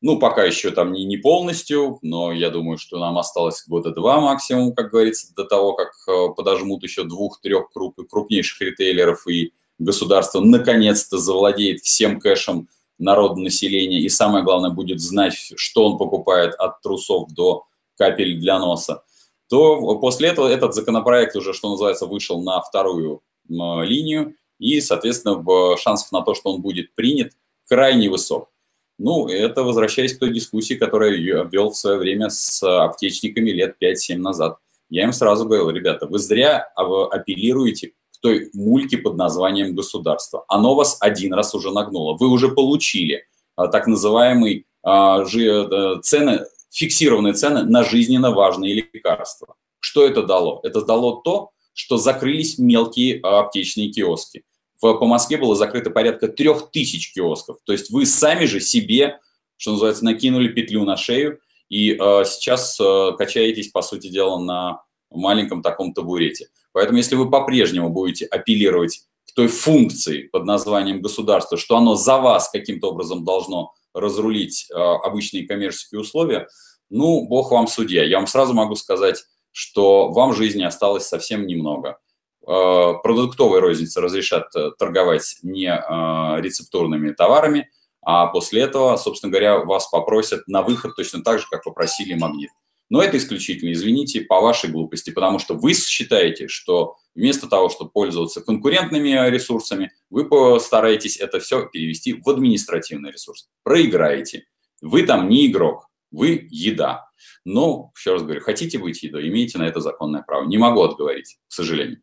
ну, 0.00 0.18
пока 0.18 0.44
еще 0.44 0.70
там 0.70 0.92
не, 0.92 1.04
не 1.04 1.16
полностью, 1.16 1.98
но 2.02 2.30
я 2.30 2.50
думаю, 2.50 2.76
что 2.76 2.98
нам 2.98 3.16
осталось 3.16 3.64
года 3.66 3.90
два 3.90 4.20
максимум, 4.20 4.74
как 4.74 4.90
говорится, 4.90 5.32
до 5.34 5.44
того, 5.44 5.72
как 5.72 5.92
э, 6.06 6.34
подожмут 6.36 6.82
еще 6.82 7.04
двух-трех 7.04 7.70
круп, 7.72 7.98
крупнейших 8.10 8.60
ритейлеров, 8.60 9.26
и 9.26 9.54
государство 9.78 10.40
наконец-то 10.40 11.16
завладеет 11.18 11.80
всем 11.80 12.20
кэшем 12.20 12.68
народа 12.98 13.40
населения, 13.40 13.98
и 13.98 14.10
самое 14.10 14.44
главное, 14.44 14.70
будет 14.70 15.00
знать, 15.00 15.34
что 15.56 15.86
он 15.86 15.96
покупает 15.96 16.54
от 16.56 16.82
трусов 16.82 17.32
до 17.32 17.64
капель 17.96 18.38
для 18.38 18.58
носа, 18.58 19.04
то 19.48 19.98
после 20.00 20.28
этого 20.28 20.48
этот 20.48 20.74
законопроект 20.74 21.34
уже, 21.34 21.54
что 21.54 21.70
называется, 21.70 22.04
вышел 22.06 22.42
на 22.42 22.60
вторую 22.60 23.22
линию, 23.48 24.34
и, 24.58 24.80
соответственно, 24.80 25.76
шансов 25.76 26.12
на 26.12 26.22
то, 26.22 26.34
что 26.34 26.52
он 26.52 26.62
будет 26.62 26.94
принят, 26.94 27.32
крайне 27.68 28.08
высок. 28.08 28.50
Ну, 28.98 29.26
это 29.26 29.64
возвращаясь 29.64 30.14
к 30.14 30.20
той 30.20 30.32
дискуссии, 30.32 30.74
которую 30.74 31.22
я 31.22 31.42
вел 31.44 31.70
в 31.70 31.76
свое 31.76 31.98
время 31.98 32.30
с 32.30 32.62
аптечниками 32.62 33.50
лет 33.50 33.76
5-7 33.82 34.16
назад. 34.16 34.58
Я 34.88 35.04
им 35.04 35.12
сразу 35.12 35.46
говорил, 35.46 35.70
ребята, 35.70 36.06
вы 36.06 36.18
зря 36.18 36.68
апеллируете 36.76 37.88
к 37.88 38.20
той 38.20 38.50
мульке 38.52 38.98
под 38.98 39.16
названием 39.16 39.74
государство. 39.74 40.44
Оно 40.46 40.74
вас 40.76 40.96
один 41.00 41.34
раз 41.34 41.54
уже 41.54 41.72
нагнуло. 41.72 42.16
Вы 42.16 42.28
уже 42.28 42.48
получили 42.48 43.24
а, 43.56 43.66
так 43.66 43.88
называемые 43.88 44.64
а, 44.82 45.22
э, 45.22 46.00
цены, 46.02 46.46
фиксированные 46.70 47.32
цены 47.32 47.64
на 47.64 47.82
жизненно 47.82 48.30
важные 48.30 48.74
лекарства. 48.74 49.56
Что 49.80 50.06
это 50.06 50.22
дало? 50.22 50.60
Это 50.62 50.84
дало 50.84 51.20
то, 51.24 51.50
что 51.74 51.98
закрылись 51.98 52.58
мелкие 52.58 53.20
а, 53.22 53.40
аптечные 53.40 53.90
киоски. 53.90 54.44
По 54.80 55.06
Москве 55.06 55.38
было 55.38 55.54
закрыто 55.54 55.90
порядка 55.90 56.28
трех 56.28 56.70
тысяч 56.70 57.12
киосков. 57.12 57.58
То 57.64 57.72
есть 57.72 57.90
вы 57.90 58.06
сами 58.06 58.44
же 58.44 58.60
себе, 58.60 59.18
что 59.56 59.72
называется, 59.72 60.04
накинули 60.04 60.48
петлю 60.48 60.84
на 60.84 60.96
шею 60.96 61.40
и 61.70 61.92
э, 61.92 62.24
сейчас 62.26 62.78
э, 62.78 63.12
качаетесь, 63.16 63.68
по 63.68 63.82
сути 63.82 64.08
дела, 64.08 64.38
на 64.38 64.82
маленьком 65.10 65.62
таком 65.62 65.94
табурете. 65.94 66.48
Поэтому 66.72 66.98
если 66.98 67.14
вы 67.14 67.30
по-прежнему 67.30 67.88
будете 67.88 68.26
апеллировать 68.26 69.02
к 69.26 69.34
той 69.34 69.48
функции 69.48 70.24
под 70.24 70.44
названием 70.44 71.00
государство, 71.00 71.56
что 71.56 71.76
оно 71.76 71.94
за 71.94 72.18
вас 72.18 72.50
каким-то 72.50 72.90
образом 72.90 73.24
должно 73.24 73.72
разрулить 73.94 74.66
э, 74.70 74.74
обычные 74.74 75.46
коммерческие 75.46 76.00
условия, 76.00 76.46
ну, 76.90 77.26
бог 77.26 77.50
вам 77.50 77.66
судья. 77.66 78.04
Я 78.04 78.18
вам 78.18 78.26
сразу 78.26 78.52
могу 78.52 78.76
сказать, 78.76 79.24
что 79.54 80.10
вам 80.10 80.34
жизни 80.34 80.64
осталось 80.64 81.06
совсем 81.06 81.46
немного. 81.46 82.00
Э, 82.44 82.94
продуктовые 83.02 83.60
розницы 83.60 84.00
разрешат 84.00 84.48
э, 84.56 84.72
торговать 84.76 85.36
не 85.42 85.68
э, 85.68 86.40
рецептурными 86.40 87.12
товарами, 87.12 87.70
а 88.02 88.26
после 88.26 88.62
этого, 88.62 88.96
собственно 88.96 89.30
говоря, 89.30 89.60
вас 89.60 89.88
попросят 89.88 90.48
на 90.48 90.62
выход 90.62 90.96
точно 90.96 91.22
так 91.22 91.38
же, 91.38 91.46
как 91.48 91.62
попросили 91.62 92.14
магнит. 92.14 92.50
Но 92.90 93.00
это 93.00 93.16
исключительно, 93.16 93.72
извините, 93.72 94.22
по 94.22 94.40
вашей 94.40 94.70
глупости, 94.70 95.10
потому 95.10 95.38
что 95.38 95.54
вы 95.54 95.72
считаете, 95.72 96.48
что 96.48 96.96
вместо 97.14 97.48
того, 97.48 97.68
чтобы 97.68 97.92
пользоваться 97.92 98.40
конкурентными 98.40 99.30
ресурсами, 99.30 99.92
вы 100.10 100.28
постараетесь 100.28 101.16
это 101.16 101.38
все 101.38 101.66
перевести 101.66 102.12
в 102.12 102.28
административный 102.28 103.12
ресурс. 103.12 103.48
Проиграете. 103.62 104.46
Вы 104.82 105.04
там 105.04 105.28
не 105.28 105.46
игрок, 105.46 105.88
вы 106.14 106.46
еда. 106.50 107.08
Но, 107.44 107.92
еще 107.96 108.14
раз 108.14 108.22
говорю, 108.22 108.40
хотите 108.40 108.78
быть 108.78 109.02
едой, 109.02 109.28
имеете 109.28 109.58
на 109.58 109.64
это 109.64 109.80
законное 109.80 110.22
право. 110.22 110.46
Не 110.46 110.58
могу 110.58 110.82
отговорить, 110.82 111.38
к 111.48 111.52
сожалению. 111.52 112.00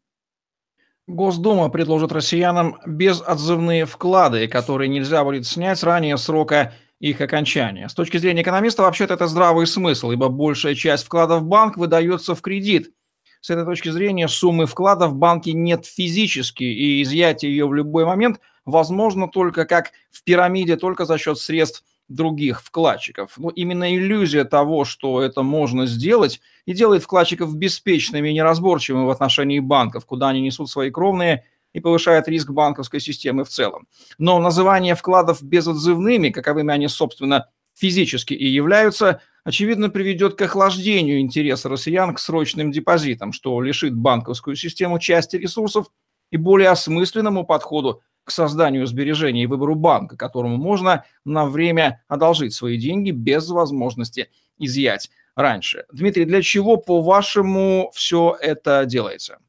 Госдума 1.07 1.69
предложит 1.69 2.11
россиянам 2.11 2.77
безотзывные 2.85 3.85
вклады, 3.85 4.47
которые 4.47 4.87
нельзя 4.87 5.23
будет 5.23 5.45
снять 5.45 5.83
ранее 5.83 6.17
срока 6.17 6.73
их 6.99 7.19
окончания. 7.19 7.89
С 7.89 7.95
точки 7.95 8.17
зрения 8.17 8.43
экономиста, 8.43 8.83
вообще-то 8.83 9.15
это 9.15 9.27
здравый 9.27 9.65
смысл, 9.65 10.11
ибо 10.11 10.29
большая 10.29 10.75
часть 10.75 11.05
вкладов 11.05 11.41
в 11.41 11.45
банк 11.45 11.75
выдается 11.75 12.35
в 12.35 12.41
кредит. 12.41 12.93
С 13.41 13.49
этой 13.49 13.65
точки 13.65 13.89
зрения 13.89 14.27
суммы 14.27 14.67
вкладов 14.67 15.11
в 15.11 15.15
банке 15.15 15.53
нет 15.53 15.85
физически, 15.87 16.63
и 16.63 17.01
изъятие 17.01 17.51
ее 17.51 17.67
в 17.67 17.73
любой 17.73 18.05
момент 18.05 18.39
возможно 18.65 19.27
только 19.27 19.65
как 19.65 19.91
в 20.11 20.23
пирамиде, 20.23 20.77
только 20.77 21.05
за 21.05 21.17
счет 21.17 21.39
средств 21.39 21.83
других 22.13 22.61
вкладчиков. 22.61 23.33
Но 23.37 23.49
именно 23.49 23.95
иллюзия 23.95 24.43
того, 24.43 24.85
что 24.85 25.21
это 25.21 25.43
можно 25.43 25.85
сделать, 25.85 26.41
и 26.65 26.73
делает 26.73 27.03
вкладчиков 27.03 27.55
беспечными 27.55 28.29
и 28.29 28.33
неразборчивыми 28.33 29.05
в 29.05 29.09
отношении 29.09 29.59
банков, 29.59 30.05
куда 30.05 30.29
они 30.29 30.41
несут 30.41 30.69
свои 30.69 30.91
кровные 30.91 31.45
и 31.73 31.79
повышает 31.79 32.27
риск 32.27 32.49
банковской 32.49 32.99
системы 32.99 33.43
в 33.43 33.49
целом. 33.49 33.87
Но 34.17 34.39
называние 34.39 34.95
вкладов 34.95 35.41
безотзывными, 35.41 36.29
каковыми 36.29 36.73
они, 36.73 36.87
собственно, 36.87 37.47
физически 37.73 38.33
и 38.33 38.47
являются, 38.47 39.21
очевидно, 39.43 39.89
приведет 39.89 40.35
к 40.35 40.41
охлаждению 40.41 41.19
интереса 41.19 41.69
россиян 41.69 42.13
к 42.13 42.19
срочным 42.19 42.71
депозитам, 42.71 43.31
что 43.31 43.61
лишит 43.61 43.95
банковскую 43.95 44.55
систему 44.55 44.99
части 44.99 45.37
ресурсов 45.37 45.87
и 46.29 46.37
более 46.37 46.69
осмысленному 46.69 47.45
подходу 47.45 48.01
к 48.23 48.31
созданию 48.31 48.85
сбережений 48.85 49.43
и 49.43 49.47
выбору 49.47 49.75
банка, 49.75 50.17
которому 50.17 50.57
можно 50.57 51.05
на 51.25 51.45
время 51.45 52.03
одолжить 52.07 52.53
свои 52.53 52.77
деньги 52.77 53.11
без 53.11 53.49
возможности 53.49 54.29
изъять 54.57 55.09
раньше. 55.35 55.85
Дмитрий, 55.91 56.25
для 56.25 56.41
чего, 56.41 56.77
по-вашему, 56.77 57.91
все 57.93 58.37
это 58.39 58.85
делается? 58.85 59.39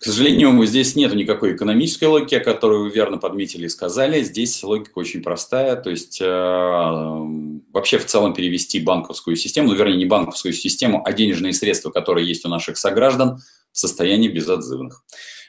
К 0.00 0.04
сожалению, 0.04 0.64
здесь 0.66 0.96
нет 0.96 1.14
никакой 1.14 1.54
экономической 1.54 2.04
логики, 2.04 2.34
о 2.34 2.40
которой 2.40 2.80
вы 2.80 2.90
верно 2.90 3.16
подметили 3.16 3.66
и 3.66 3.70
сказали. 3.70 4.22
Здесь 4.22 4.62
логика 4.62 4.98
очень 4.98 5.22
простая. 5.22 5.76
То 5.76 5.88
есть 5.88 6.20
э, 6.20 6.24
вообще 6.26 7.98
в 7.98 8.04
целом 8.04 8.34
перевести 8.34 8.80
банковскую 8.80 9.36
систему, 9.36 9.68
ну, 9.68 9.74
вернее, 9.74 9.96
не 9.96 10.04
банковскую 10.04 10.52
систему, 10.52 11.02
а 11.06 11.12
денежные 11.12 11.52
средства, 11.52 11.90
которые 11.90 12.26
есть 12.26 12.44
у 12.44 12.48
наших 12.48 12.76
сограждан, 12.76 13.38
в 13.72 13.78
состоянии 13.78 14.28
безотзывных 14.28 15.02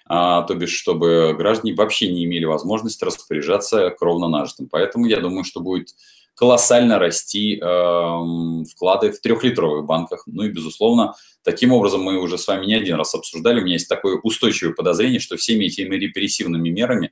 то 0.08 0.48
бишь, 0.56 0.76
чтобы 0.76 1.34
граждане 1.36 1.74
вообще 1.74 2.12
не 2.12 2.26
имели 2.26 2.46
возможности 2.46 3.04
распоряжаться 3.04 3.90
кровно 3.90 4.28
нажитым. 4.28 4.68
Поэтому 4.70 5.08
я 5.08 5.20
думаю, 5.20 5.44
что 5.44 5.62
будет 5.62 5.90
колоссально 6.36 7.00
расти 7.00 7.58
э, 7.58 8.66
вклады 8.72 9.12
в 9.12 9.20
трехлитровых 9.22 9.86
банках. 9.86 10.24
Ну 10.28 10.44
и, 10.44 10.50
безусловно, 10.50 11.16
таким 11.44 11.72
образом 11.72 12.04
мы 12.04 12.20
уже 12.20 12.38
с 12.38 12.48
вами 12.48 12.66
не 12.66 12.76
один 12.76 12.96
раз 12.98 13.16
обсуждали. 13.16 13.62
У 13.62 13.64
меня 13.64 13.74
есть 13.74 13.90
такое 13.90 14.20
устойчивое 14.22 14.74
подозрение, 14.74 15.20
что 15.20 15.38
всеми 15.38 15.66
этими 15.66 15.96
репрессивными 15.96 16.70
мерами 16.70 17.12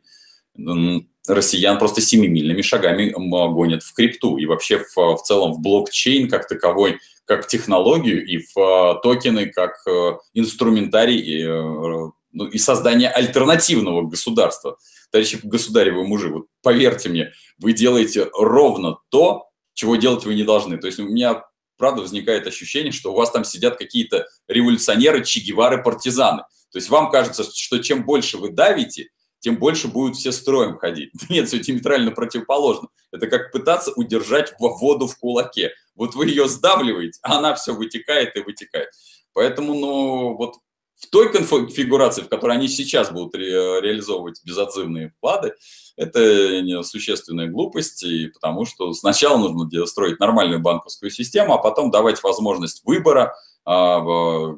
россиян 1.28 1.80
просто 1.80 2.02
семимильными 2.02 2.62
шагами 2.62 3.14
гонят 3.16 3.82
в 3.82 3.94
крипту 3.94 4.38
и 4.38 4.46
вообще 4.46 4.80
в, 4.80 4.96
в 4.96 5.24
целом 5.24 5.54
в 5.54 5.62
блокчейн 5.62 6.30
как 6.30 6.48
таковой, 6.48 7.00
как 7.26 7.48
технологию 7.48 8.24
и 8.24 8.38
в 8.38 8.58
э, 8.58 9.02
токены 9.02 9.48
как 9.48 9.78
э, 9.88 10.18
инструментарий 10.34 11.44
э, 11.44 12.12
ну, 12.34 12.46
и 12.46 12.58
создание 12.58 13.10
альтернативного 13.10 14.02
государства. 14.02 14.78
Товарищи 15.12 15.40
государевы 15.44 16.06
мужи, 16.06 16.30
вот 16.30 16.48
поверьте 16.62 17.10
мне, 17.10 17.32
вы 17.60 17.74
делаете 17.74 18.30
ровно 18.34 18.98
то, 19.10 19.48
чего 19.74 19.96
делать 19.96 20.26
вы 20.26 20.36
не 20.36 20.44
должны. 20.44 20.78
То 20.78 20.88
есть 20.88 21.00
у 21.00 21.08
меня, 21.08 21.44
правда, 21.78 22.02
возникает 22.02 22.48
ощущение, 22.48 22.92
что 22.92 23.14
у 23.14 23.16
вас 23.16 23.32
там 23.32 23.44
сидят 23.44 23.78
какие-то 23.78 24.28
революционеры, 24.48 25.24
чигевары, 25.24 25.82
партизаны. 25.82 26.44
То 26.72 26.78
есть 26.78 26.90
вам 26.90 27.12
кажется, 27.12 27.44
что 27.44 27.80
чем 27.80 28.04
больше 28.04 28.38
вы 28.38 28.50
давите, 28.50 29.10
тем 29.40 29.58
больше 29.58 29.88
будут 29.88 30.16
все 30.16 30.32
строем 30.32 30.78
ходить. 30.78 31.12
Нет, 31.30 31.48
все 31.48 31.60
диаметрально 31.60 32.12
противоположно. 32.12 32.88
Это 33.12 33.28
как 33.28 33.52
пытаться 33.52 33.92
удержать 33.96 34.54
воду 34.60 35.08
в 35.08 35.18
кулаке. 35.18 35.72
Вот 35.96 36.16
вы 36.16 36.28
ее 36.28 36.48
сдавливаете, 36.48 37.20
а 37.22 37.38
она 37.38 37.54
все 37.54 37.74
вытекает 37.74 38.36
и 38.36 38.40
вытекает. 38.40 38.90
Поэтому, 39.34 39.74
ну, 39.74 40.36
вот 40.36 40.56
в 41.04 41.10
той 41.10 41.32
конфигурации, 41.32 42.22
в 42.22 42.30
которой 42.30 42.56
они 42.56 42.68
сейчас 42.68 43.12
будут 43.12 43.36
ре 43.36 43.82
реализовывать 43.82 44.42
безотзывные 44.46 45.10
вклады, 45.10 45.54
это 45.96 46.84
существенная 46.84 47.48
глупость, 47.48 48.04
и 48.04 48.28
потому 48.28 48.66
что 48.66 48.94
сначала 48.94 49.38
нужно 49.38 49.86
строить 49.86 50.20
нормальную 50.20 50.62
банковскую 50.62 51.12
систему, 51.12 51.54
а 51.54 51.58
потом 51.58 51.92
давать 51.92 52.24
возможность 52.24 52.82
выбора 52.86 53.36
а, 53.66 54.00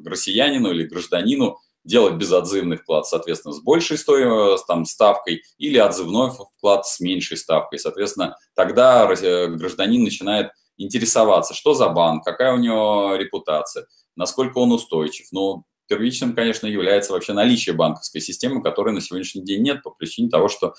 россиянину 0.04 0.70
или 0.70 0.84
гражданину 0.84 1.58
делать 1.84 2.14
безотзывный 2.14 2.78
вклад, 2.78 3.06
соответственно, 3.06 3.54
с 3.54 3.60
большей 3.60 3.98
стоимостью, 3.98 4.66
там, 4.66 4.84
ставкой, 4.84 5.42
или 5.58 5.78
отзывной 5.78 6.30
вклад 6.30 6.86
с 6.86 7.00
меньшей 7.00 7.36
ставкой. 7.36 7.78
Соответственно, 7.78 8.36
тогда 8.54 9.06
гражданин 9.06 10.02
начинает 10.02 10.50
интересоваться, 10.78 11.54
что 11.54 11.74
за 11.74 11.88
банк, 11.88 12.24
какая 12.24 12.54
у 12.54 12.58
него 12.58 13.14
репутация, 13.16 13.86
насколько 14.16 14.58
он 14.58 14.72
устойчив. 14.72 15.26
Но 15.30 15.64
первичным, 15.86 16.34
конечно, 16.34 16.66
является 16.66 17.12
вообще 17.12 17.32
наличие 17.32 17.74
банковской 17.74 18.20
системы, 18.20 18.62
которой 18.62 18.92
на 18.92 19.00
сегодняшний 19.00 19.42
день 19.42 19.62
нет 19.62 19.82
по 19.82 19.90
причине 19.90 20.28
того, 20.28 20.48
что 20.48 20.74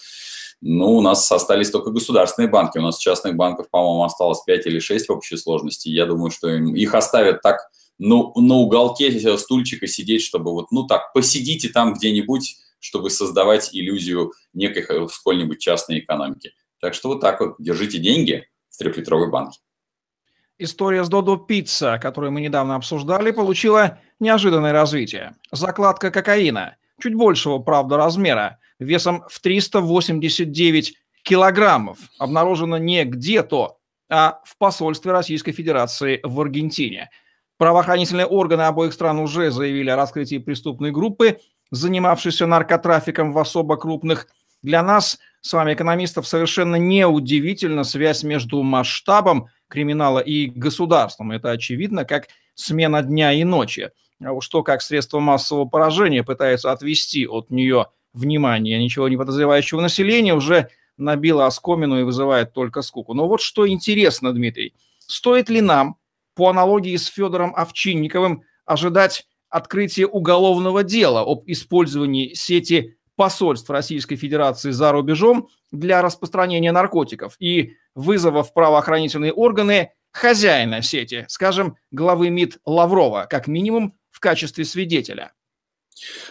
ну, 0.61 0.95
у 0.95 1.01
нас 1.01 1.31
остались 1.31 1.69
только 1.69 1.91
государственные 1.91 2.49
банки. 2.49 2.77
У 2.77 2.81
нас 2.81 2.97
частных 2.97 3.35
банков, 3.35 3.69
по-моему, 3.69 4.03
осталось 4.03 4.41
5 4.45 4.65
или 4.67 4.79
6 4.79 5.07
в 5.07 5.11
общей 5.11 5.37
сложности. 5.37 5.89
Я 5.89 6.05
думаю, 6.05 6.31
что 6.31 6.49
им, 6.49 6.75
их 6.75 6.93
оставят 6.95 7.41
так 7.41 7.69
ну, 7.99 8.33
на 8.35 8.55
уголке 8.55 9.37
стульчика 9.37 9.87
сидеть, 9.87 10.23
чтобы 10.23 10.51
вот, 10.51 10.71
ну 10.71 10.85
так, 10.85 11.13
посидите 11.13 11.69
там 11.69 11.93
где-нибудь, 11.93 12.57
чтобы 12.79 13.09
создавать 13.09 13.69
иллюзию 13.73 14.33
некой 14.53 14.85
сколь-нибудь 15.09 15.59
частной 15.59 15.99
экономики. 15.99 16.53
Так 16.79 16.93
что 16.93 17.09
вот 17.09 17.21
так 17.21 17.39
вот, 17.39 17.55
держите 17.59 17.97
деньги 17.97 18.47
в 18.69 18.77
трехлитровой 18.77 19.29
банке. 19.29 19.59
История 20.59 21.03
с 21.03 21.09
Додо 21.09 21.37
Пицца, 21.37 21.99
которую 21.99 22.31
мы 22.31 22.41
недавно 22.41 22.75
обсуждали, 22.75 23.29
получила 23.29 23.99
неожиданное 24.19 24.73
развитие. 24.73 25.35
Закладка 25.51 26.11
кокаина, 26.11 26.77
чуть 27.01 27.15
большего, 27.15 27.59
правда, 27.59 27.97
размера, 27.97 28.59
весом 28.79 29.23
в 29.29 29.39
389 29.39 30.95
килограммов, 31.23 31.97
обнаружена 32.19 32.79
не 32.79 33.03
где-то, 33.03 33.77
а 34.09 34.39
в 34.45 34.57
посольстве 34.57 35.11
Российской 35.11 35.51
Федерации 35.51 36.19
в 36.23 36.39
Аргентине. 36.39 37.09
Правоохранительные 37.57 38.25
органы 38.25 38.61
обоих 38.61 38.93
стран 38.93 39.19
уже 39.19 39.51
заявили 39.51 39.89
о 39.89 39.95
раскрытии 39.95 40.37
преступной 40.37 40.91
группы, 40.91 41.39
занимавшейся 41.71 42.45
наркотрафиком 42.45 43.33
в 43.33 43.39
особо 43.39 43.77
крупных. 43.77 44.27
Для 44.61 44.83
нас, 44.83 45.19
с 45.41 45.53
вами, 45.53 45.73
экономистов, 45.73 46.27
совершенно 46.27 46.75
неудивительна 46.75 47.83
связь 47.83 48.23
между 48.23 48.61
масштабом 48.61 49.47
криминала 49.67 50.19
и 50.19 50.47
государством. 50.47 51.31
Это 51.31 51.51
очевидно, 51.51 52.05
как 52.05 52.27
смена 52.53 53.01
дня 53.01 53.33
и 53.33 53.43
ночи. 53.43 53.91
А 54.23 54.39
что 54.41 54.63
как 54.63 54.81
средство 54.81 55.19
массового 55.19 55.65
поражения 55.65 56.23
пытается 56.23 56.71
отвести 56.71 57.27
от 57.27 57.49
нее 57.49 57.87
внимание 58.13 58.79
ничего 58.79 59.07
не 59.09 59.17
подозревающего 59.17 59.81
населения, 59.81 60.33
уже 60.33 60.69
набило 60.97 61.45
оскомину 61.45 61.99
и 61.99 62.03
вызывает 62.03 62.53
только 62.53 62.81
скуку. 62.81 63.13
Но 63.13 63.27
вот 63.27 63.41
что 63.41 63.67
интересно, 63.67 64.33
Дмитрий, 64.33 64.73
стоит 64.99 65.49
ли 65.49 65.61
нам, 65.61 65.97
по 66.33 66.49
аналогии 66.49 66.95
с 66.95 67.07
Федором 67.07 67.53
Овчинниковым, 67.55 68.43
ожидать 68.65 69.27
открытия 69.49 70.05
уголовного 70.05 70.83
дела 70.83 71.21
об 71.21 71.43
использовании 71.47 72.33
сети 72.33 72.97
посольств 73.15 73.69
Российской 73.69 74.15
Федерации 74.15 74.71
за 74.71 74.91
рубежом 74.91 75.49
для 75.71 76.01
распространения 76.01 76.71
наркотиков 76.71 77.35
и 77.39 77.73
вызова 77.95 78.43
в 78.43 78.53
правоохранительные 78.53 79.33
органы 79.33 79.91
хозяина 80.11 80.81
сети, 80.81 81.25
скажем, 81.27 81.75
главы 81.91 82.29
МИД 82.29 82.59
Лаврова, 82.65 83.27
как 83.29 83.47
минимум 83.47 83.95
в 84.17 84.19
качестве 84.19 84.65
свидетеля. 84.65 85.31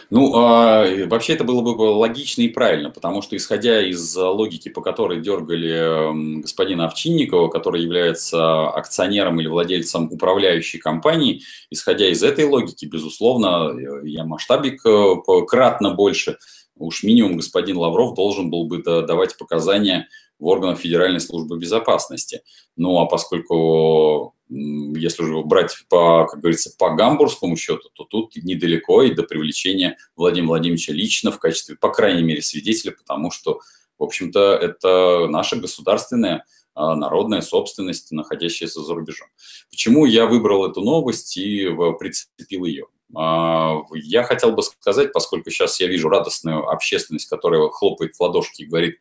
Ну, 0.09 0.33
э, 0.35 1.07
вообще 1.07 1.33
это 1.33 1.45
было 1.45 1.61
бы 1.61 1.69
логично 1.69 2.41
и 2.41 2.49
правильно, 2.49 2.89
потому 2.89 3.21
что 3.21 3.37
исходя 3.37 3.81
из 3.81 4.13
логики, 4.13 4.67
по 4.67 4.81
которой 4.81 5.21
дергали 5.21 6.41
господина 6.41 6.87
Овчинникова, 6.87 7.47
который 7.47 7.81
является 7.81 8.67
акционером 8.67 9.39
или 9.39 9.47
владельцем 9.47 10.11
управляющей 10.11 10.79
компании, 10.79 11.43
исходя 11.69 12.09
из 12.09 12.23
этой 12.23 12.43
логики, 12.43 12.85
безусловно, 12.85 13.73
я 14.03 14.25
масштабик 14.25 14.85
э, 14.85 15.15
кратно 15.47 15.93
больше, 15.93 16.39
уж 16.75 17.03
минимум 17.03 17.37
господин 17.37 17.77
Лавров 17.77 18.15
должен 18.15 18.49
был 18.49 18.67
бы 18.67 18.83
давать 18.83 19.37
показания 19.37 20.09
в 20.39 20.45
органах 20.45 20.79
Федеральной 20.79 21.21
службы 21.21 21.57
безопасности. 21.57 22.41
Ну, 22.75 22.99
а 22.99 23.05
поскольку, 23.05 24.35
если 24.49 25.23
уже 25.23 25.43
брать, 25.43 25.75
по, 25.89 26.25
как 26.25 26.39
говорится, 26.39 26.71
по 26.77 26.91
гамбургскому 26.91 27.55
счету, 27.57 27.89
то 27.93 28.03
тут 28.05 28.35
недалеко 28.35 29.03
и 29.03 29.13
до 29.13 29.23
привлечения 29.23 29.97
Владимира 30.15 30.49
Владимировича 30.49 30.93
лично 30.93 31.31
в 31.31 31.39
качестве, 31.39 31.75
по 31.75 31.89
крайней 31.89 32.23
мере, 32.23 32.41
свидетеля, 32.41 32.93
потому 32.93 33.31
что, 33.31 33.59
в 33.97 34.03
общем-то, 34.03 34.53
это 34.53 35.27
наша 35.27 35.57
государственная 35.57 36.45
а, 36.79 36.95
народная 36.95 37.41
собственность, 37.41 38.11
находящаяся 38.11 38.81
за 38.81 38.93
рубежом. 38.93 39.27
Почему 39.71 40.05
я 40.05 40.27
выбрал 40.27 40.69
эту 40.69 40.81
новость 40.81 41.35
и 41.35 41.67
прицепил 41.99 42.65
ее? 42.65 42.85
А, 43.15 43.77
я 43.93 44.23
хотел 44.23 44.51
бы 44.51 44.61
сказать, 44.61 45.11
поскольку 45.11 45.49
сейчас 45.49 45.79
я 45.79 45.87
вижу 45.87 46.07
радостную 46.07 46.69
общественность, 46.69 47.29
которая 47.29 47.67
хлопает 47.69 48.15
в 48.15 48.21
ладошки 48.21 48.61
и 48.61 48.65
говорит, 48.67 48.99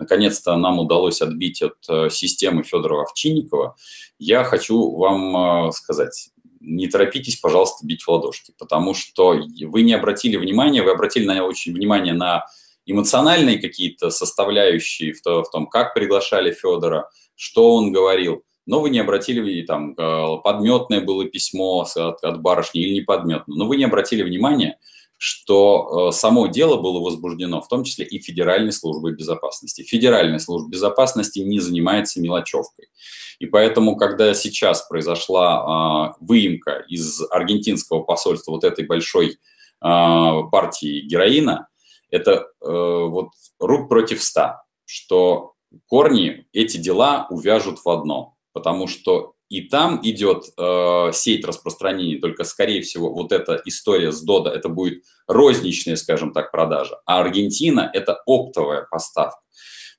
наконец-то 0.00 0.56
нам 0.56 0.80
удалось 0.80 1.22
отбить 1.22 1.62
от 1.62 1.76
э, 1.88 2.08
системы 2.10 2.64
Федорова 2.64 3.02
Овчинникова, 3.02 3.76
я 4.18 4.42
хочу 4.42 4.96
вам 4.96 5.68
э, 5.68 5.72
сказать, 5.72 6.30
не 6.60 6.88
торопитесь, 6.88 7.36
пожалуйста, 7.36 7.86
бить 7.86 8.02
в 8.02 8.08
ладошки, 8.08 8.52
потому 8.58 8.94
что 8.94 9.38
вы 9.66 9.82
не 9.82 9.92
обратили 9.92 10.36
внимания, 10.36 10.82
вы 10.82 10.90
обратили 10.90 11.26
на 11.26 11.44
очень 11.44 11.72
внимание 11.74 12.14
на 12.14 12.46
эмоциональные 12.86 13.58
какие-то 13.58 14.10
составляющие 14.10 15.12
в, 15.12 15.22
то, 15.22 15.44
в 15.44 15.50
том, 15.50 15.66
как 15.66 15.94
приглашали 15.94 16.50
Федора, 16.50 17.10
что 17.34 17.74
он 17.74 17.92
говорил, 17.92 18.42
но 18.66 18.80
вы 18.80 18.90
не 18.90 19.00
обратили, 19.00 19.62
там, 19.62 19.92
э, 19.92 20.26
подметное 20.42 21.02
было 21.02 21.26
письмо 21.26 21.86
от, 21.94 22.24
от 22.24 22.40
барышни 22.40 22.80
или 22.80 22.94
не 22.94 23.00
подметное, 23.02 23.54
но 23.54 23.66
вы 23.66 23.76
не 23.76 23.84
обратили 23.84 24.22
внимания, 24.22 24.78
что 25.22 26.08
э, 26.08 26.12
само 26.12 26.46
дело 26.46 26.80
было 26.80 26.98
возбуждено, 26.98 27.60
в 27.60 27.68
том 27.68 27.84
числе 27.84 28.06
и 28.06 28.18
Федеральной 28.22 28.72
службой 28.72 29.14
безопасности. 29.14 29.82
Федеральная 29.82 30.38
служба 30.38 30.70
безопасности 30.70 31.40
не 31.40 31.60
занимается 31.60 32.22
мелочевкой. 32.22 32.86
И 33.38 33.44
поэтому, 33.44 33.96
когда 33.96 34.32
сейчас 34.32 34.88
произошла 34.88 36.14
э, 36.16 36.24
выемка 36.24 36.86
из 36.88 37.20
аргентинского 37.30 38.02
посольства 38.02 38.52
вот 38.52 38.64
этой 38.64 38.86
большой 38.86 39.32
э, 39.32 39.36
партии 39.82 41.02
героина, 41.02 41.68
это 42.10 42.46
э, 42.62 42.66
вот 42.70 43.28
рук 43.58 43.90
против 43.90 44.22
ста, 44.22 44.62
что 44.86 45.52
корни 45.84 46.46
эти 46.54 46.78
дела 46.78 47.26
увяжут 47.28 47.84
в 47.84 47.90
одно, 47.90 48.36
потому 48.54 48.88
что 48.88 49.34
и 49.50 49.62
там 49.62 50.00
идет 50.04 50.44
э, 50.56 51.10
сеть 51.12 51.44
распространения, 51.44 52.18
только, 52.18 52.44
скорее 52.44 52.82
всего, 52.82 53.12
вот 53.12 53.32
эта 53.32 53.60
история 53.64 54.12
с 54.12 54.22
Дода, 54.22 54.48
это 54.48 54.68
будет 54.68 55.02
розничная, 55.26 55.96
скажем 55.96 56.32
так, 56.32 56.52
продажа, 56.52 57.00
а 57.04 57.20
Аргентина– 57.20 57.90
это 57.92 58.22
оптовая 58.26 58.86
поставка. 58.88 59.40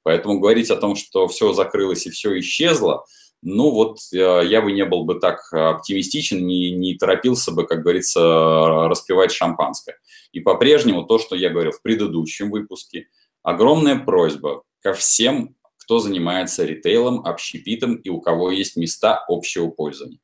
Поэтому 0.03 0.39
говорить 0.39 0.71
о 0.71 0.77
том, 0.77 0.95
что 0.95 1.27
все 1.27 1.51
закрылось 1.51 2.07
и 2.07 2.09
все 2.09 2.39
исчезло, 2.39 3.05
ну 3.41 3.71
вот 3.71 3.97
э, 4.13 4.41
я 4.45 4.61
бы 4.61 4.71
не 4.71 4.85
был 4.85 5.03
бы 5.03 5.15
так 5.19 5.51
оптимистичен, 5.51 6.45
не, 6.45 6.71
не 6.71 6.95
торопился 6.95 7.51
бы, 7.51 7.67
как 7.67 7.81
говорится, 7.81 8.87
распивать 8.87 9.33
шампанское. 9.33 9.97
И 10.31 10.39
по-прежнему 10.39 11.03
то, 11.03 11.19
что 11.19 11.35
я 11.35 11.49
говорил 11.49 11.73
в 11.73 11.81
предыдущем 11.81 12.51
выпуске, 12.51 13.07
огромная 13.43 13.99
просьба 13.99 14.63
ко 14.81 14.93
всем 14.93 15.55
кто 15.91 15.99
занимается 15.99 16.63
ритейлом, 16.63 17.25
общепитом 17.25 17.95
и 17.95 18.07
у 18.07 18.21
кого 18.21 18.49
есть 18.49 18.77
места 18.77 19.25
общего 19.27 19.67
пользования. 19.67 20.19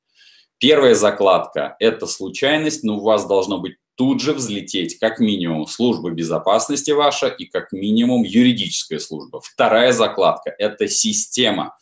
Первая 0.60 0.95
закладка– 0.95 1.75
это 1.82 2.08
случайность, 2.08 2.86
но 2.86 2.99
у 2.99 3.01
вас 3.01 3.27
должно 3.27 3.60
быть 3.60 3.75
тут 3.95 4.21
же 4.21 4.32
взлететь 4.32 4.97
как 4.97 5.19
минимум 5.19 5.67
служба 5.67 6.12
безопасности 6.12 6.91
ваша 6.91 7.27
и 7.27 7.43
как 7.47 7.73
минимум 7.73 8.23
юридическая 8.23 8.99
служба. 8.99 9.41
Вторая 9.43 9.91
закладка– 9.91 10.56
это 10.58 10.88
система. 10.88 11.75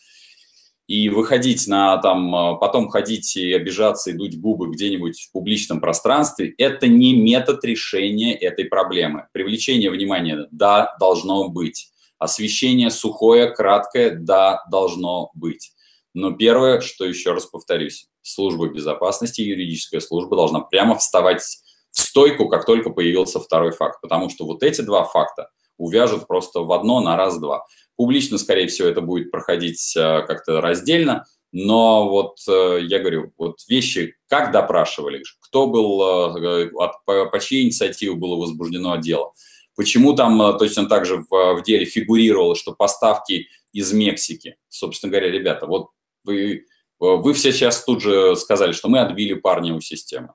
И 0.88 1.10
выходить 1.10 1.68
на 1.68 1.98
там, 1.98 2.58
потом 2.58 2.90
ходить 2.90 3.38
и 3.38 3.54
обижаться 3.54 4.10
и 4.10 4.14
дуть 4.14 4.40
губы 4.40 4.72
где-нибудь 4.72 5.28
в 5.30 5.32
публичном 5.32 5.80
пространстве– 5.80 6.56
это 6.58 6.88
не 6.88 7.14
метод 7.14 7.64
решения 7.64 8.34
этой 8.34 8.66
проблемы. 8.66 9.28
Привлечение 9.32 9.92
внимания– 9.92 10.48
да, 10.52 10.96
должно 11.00 11.50
быть. 11.50 11.92
Освещение 12.26 12.90
сухое, 12.90 13.52
краткое, 13.52 14.10
да, 14.10 14.64
должно 14.72 15.30
быть. 15.36 15.74
Но 16.16 16.32
первое, 16.32 16.82
что 16.82 17.06
еще 17.06 17.34
раз 17.34 17.46
повторюсь, 17.46 18.08
служба 18.24 18.68
безопасности, 18.68 19.42
юридическая 19.42 20.00
служба 20.00 20.36
должна 20.36 20.62
прямо 20.62 20.98
вставать 20.98 21.44
в 21.92 22.00
стойку, 22.00 22.50
как 22.50 22.66
только 22.66 22.90
появился 22.90 23.40
второй 23.40 23.74
факт. 23.74 24.02
Потому 24.02 24.30
что 24.30 24.46
вот 24.46 24.64
эти 24.64 24.82
два 24.82 25.04
факта 25.04 25.50
увяжут 25.78 26.26
просто 26.26 26.62
в 26.62 26.72
одно 26.72 27.00
на 27.00 27.16
раз-два. 27.16 27.66
Публично, 27.96 28.40
скорее 28.40 28.68
всего, 28.68 28.88
это 28.88 29.02
будет 29.02 29.30
проходить 29.30 29.96
э, 29.96 30.24
как-то 30.26 30.62
раздельно, 30.62 31.26
Но 31.52 32.10
вот 32.10 32.38
э, 32.50 32.80
я 32.82 32.98
говорю, 32.98 33.34
вот 33.38 33.60
вещи, 33.70 34.16
как 34.28 34.52
допрашивали, 34.52 35.22
кто 35.42 35.68
был, 35.68 36.38
э, 36.38 36.70
по, 37.06 37.26
по 37.28 37.40
чьей 37.40 37.66
инициативе 37.66 38.16
было 38.16 38.36
возбуждено 38.36 38.96
дело, 38.96 39.34
почему 39.76 40.14
там 40.14 40.42
э, 40.42 40.58
точно 40.58 40.88
так 40.88 41.06
же 41.06 41.26
в, 41.30 41.56
в 41.56 41.64
деле 41.64 41.86
фигурировало, 41.86 42.56
что 42.56 42.74
поставки 42.74 43.48
из 43.74 43.92
Мексики. 43.94 44.58
Собственно 44.70 45.12
говоря, 45.12 45.32
ребята, 45.32 45.68
вот 45.68 45.90
вы, 46.24 46.66
вы 47.00 47.34
все 47.34 47.52
сейчас 47.52 47.84
тут 47.84 48.02
же 48.02 48.36
сказали, 48.36 48.72
что 48.72 48.90
мы 48.90 49.00
отбили 49.00 49.34
парня 49.34 49.74
у 49.74 49.82
системы. 49.82 50.34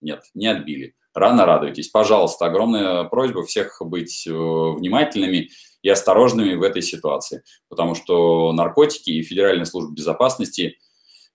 Нет, 0.00 0.22
не 0.34 0.46
отбили. 0.46 0.94
Рано 1.14 1.46
радуйтесь. 1.46 1.88
Пожалуйста, 1.88 2.46
огромная 2.46 3.04
просьба 3.04 3.44
всех 3.44 3.80
быть 3.80 4.24
внимательными 4.26 5.50
и 5.82 5.88
осторожными 5.88 6.54
в 6.54 6.62
этой 6.62 6.82
ситуации, 6.82 7.42
потому 7.68 7.94
что 7.94 8.52
наркотики 8.52 9.10
и 9.10 9.22
Федеральная 9.22 9.64
служба 9.64 9.92
безопасности– 9.92 10.78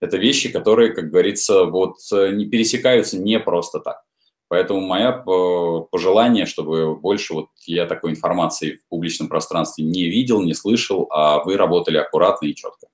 это 0.03 0.17
вещи, 0.17 0.51
которые, 0.51 0.93
как 0.93 1.09
говорится, 1.09 1.63
вот 1.63 1.95
э, 2.11 2.31
не 2.33 2.45
пересекаются 2.45 3.17
не 3.17 3.39
просто 3.39 3.79
так. 3.79 4.03
Поэтому 4.47 4.81
мое 4.81 5.09
э, 5.09 5.85
пожелание, 5.91 6.45
чтобы 6.45 6.95
больше 6.95 7.33
вот 7.33 7.47
я 7.65 7.85
такой 7.85 8.11
информации 8.11 8.77
в 8.77 8.87
публичном 8.89 9.27
пространстве 9.27 9.83
не 9.83 10.09
видел, 10.09 10.41
не 10.41 10.53
слышал, 10.53 11.07
а 11.11 11.43
вы 11.43 11.57
работали 11.57 11.97
аккуратно 11.97 12.45
и 12.45 12.55
четко. 12.55 12.87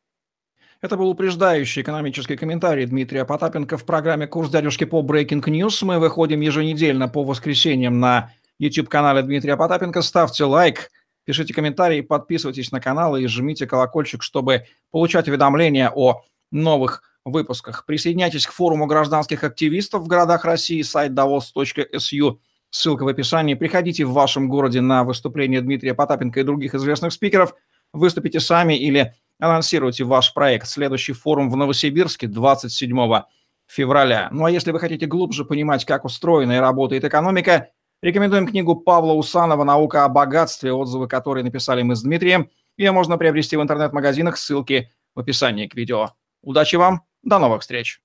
Это 0.82 0.96
был 0.96 1.10
упреждающий 1.10 1.82
экономический 1.82 2.38
комментарий 2.38 2.86
Дмитрия 2.86 3.26
Потапенко 3.26 3.78
в 3.78 3.86
программе 3.86 4.28
«Курс 4.28 4.50
дядюшки 4.50 4.86
по 4.86 5.02
Breaking 5.02 5.44
News». 5.44 5.84
Мы 5.84 6.00
выходим 6.00 6.40
еженедельно 6.40 7.10
по 7.10 7.26
воскресеньям 7.26 8.00
на 8.00 8.32
YouTube-канале 8.60 9.22
Дмитрия 9.22 9.58
Потапенко. 9.58 10.02
Ставьте 10.02 10.46
лайк, 10.46 10.90
Пишите 11.30 11.54
комментарии, 11.54 12.02
подписывайтесь 12.02 12.72
на 12.72 12.82
канал 12.82 13.16
и 13.16 13.28
жмите 13.28 13.68
колокольчик, 13.68 14.24
чтобы 14.24 14.66
получать 14.90 15.28
уведомления 15.28 15.92
о 15.94 16.24
новых 16.50 17.04
выпусках. 17.26 17.86
Присоединяйтесь 17.86 18.48
к 18.48 18.52
форуму 18.52 18.86
гражданских 18.86 19.44
активистов 19.44 20.04
в 20.04 20.08
городах 20.08 20.46
России, 20.46 20.82
сайт 20.82 21.12
davos.su, 21.12 22.38
ссылка 22.70 23.04
в 23.04 23.08
описании. 23.08 23.54
Приходите 23.54 24.06
в 24.06 24.14
вашем 24.14 24.50
городе 24.50 24.82
на 24.82 25.04
выступление 25.04 25.62
Дмитрия 25.62 25.94
Потапенко 25.94 26.40
и 26.40 26.44
других 26.44 26.76
известных 26.76 27.14
спикеров. 27.14 27.54
Выступите 27.94 28.40
сами 28.40 28.78
или 28.78 29.14
анонсируйте 29.40 30.04
ваш 30.04 30.34
проект. 30.34 30.68
Следующий 30.68 31.14
форум 31.14 31.50
в 31.50 31.56
Новосибирске 31.56 32.28
27 32.28 33.24
февраля. 33.68 34.30
Ну 34.32 34.46
а 34.46 34.52
если 34.52 34.72
вы 34.72 34.80
хотите 34.80 35.06
глубже 35.06 35.46
понимать, 35.46 35.86
как 35.86 36.06
устроена 36.06 36.54
и 36.54 36.60
работает 36.60 37.04
экономика, 37.04 37.70
Рекомендуем 38.02 38.48
книгу 38.48 38.78
Павла 38.78 39.12
Усанова 39.12 39.66
«Наука 39.66 40.06
о 40.06 40.10
богатстве», 40.10 40.72
отзывы 40.72 41.10
которые 41.10 41.44
написали 41.44 41.82
мы 41.82 41.98
с 41.98 42.02
Дмитрием. 42.02 42.50
Ее 42.78 42.94
можно 42.94 43.18
приобрести 43.18 43.58
в 43.58 43.62
интернет-магазинах, 43.62 44.38
ссылки 44.38 44.90
в 45.16 45.20
описании 45.20 45.68
к 45.68 45.76
видео. 45.76 46.12
Удачи 46.42 46.78
вам, 46.78 47.02
до 47.24 47.40
новых 47.40 47.62
встреч! 47.62 48.02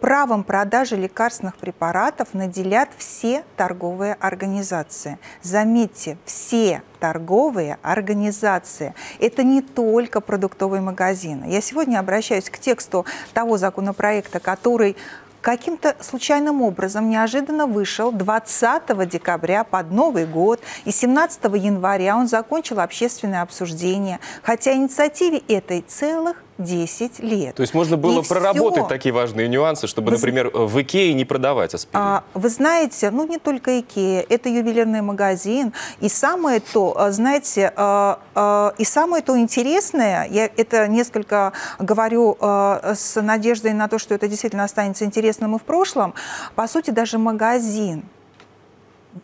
Правом 0.00 0.42
продажи 0.42 0.96
лекарственных 0.96 1.56
препаратов 1.56 2.34
наделят 2.34 2.90
все 2.98 3.44
торговые 3.56 4.14
организации. 4.14 5.18
Заметьте, 5.40 6.18
все 6.24 6.82
торговые 6.98 7.78
организации. 7.80 8.94
Это 9.20 9.44
не 9.44 9.62
только 9.62 10.20
продуктовые 10.20 10.82
магазины. 10.82 11.44
Я 11.44 11.60
сегодня 11.60 12.00
обращаюсь 12.00 12.50
к 12.50 12.58
тексту 12.58 13.06
того 13.32 13.56
законопроекта, 13.56 14.40
который 14.40 14.96
каким-то 15.44 15.94
случайным 16.00 16.62
образом 16.62 17.08
неожиданно 17.08 17.66
вышел 17.66 18.10
20 18.10 19.08
декабря 19.08 19.62
под 19.62 19.90
Новый 19.92 20.26
год, 20.26 20.60
и 20.86 20.90
17 20.90 21.44
января 21.54 22.16
он 22.16 22.26
закончил 22.26 22.80
общественное 22.80 23.42
обсуждение, 23.42 24.20
хотя 24.42 24.74
инициативе 24.74 25.38
этой 25.46 25.82
целых 25.82 26.43
10 26.58 27.18
лет. 27.20 27.54
То 27.56 27.62
есть 27.62 27.74
можно 27.74 27.96
было 27.96 28.22
и 28.22 28.24
проработать 28.24 28.84
все... 28.84 28.88
такие 28.88 29.12
важные 29.12 29.48
нюансы, 29.48 29.86
чтобы, 29.86 30.10
вы... 30.10 30.16
например, 30.16 30.50
в 30.50 30.80
Икее 30.80 31.12
не 31.14 31.24
продавать 31.24 31.74
аспирин? 31.74 32.00
А, 32.00 32.24
вы 32.34 32.48
знаете, 32.48 33.10
ну 33.10 33.26
не 33.26 33.38
только 33.38 33.80
Икея, 33.80 34.24
это 34.28 34.48
ювелирный 34.48 35.02
магазин. 35.02 35.72
И 36.00 36.08
самое 36.08 36.60
то, 36.60 36.94
а, 36.96 37.10
знаете, 37.10 37.72
а, 37.76 38.20
а, 38.34 38.74
и 38.78 38.84
самое 38.84 39.22
то 39.22 39.38
интересное, 39.38 40.28
я 40.30 40.48
это 40.56 40.86
несколько 40.86 41.52
говорю 41.78 42.36
а, 42.40 42.94
с 42.94 43.20
надеждой 43.20 43.72
на 43.72 43.88
то, 43.88 43.98
что 43.98 44.14
это 44.14 44.28
действительно 44.28 44.64
останется 44.64 45.04
интересным 45.04 45.56
и 45.56 45.58
в 45.58 45.62
прошлом, 45.62 46.14
по 46.54 46.68
сути, 46.68 46.90
даже 46.90 47.18
магазин 47.18 48.04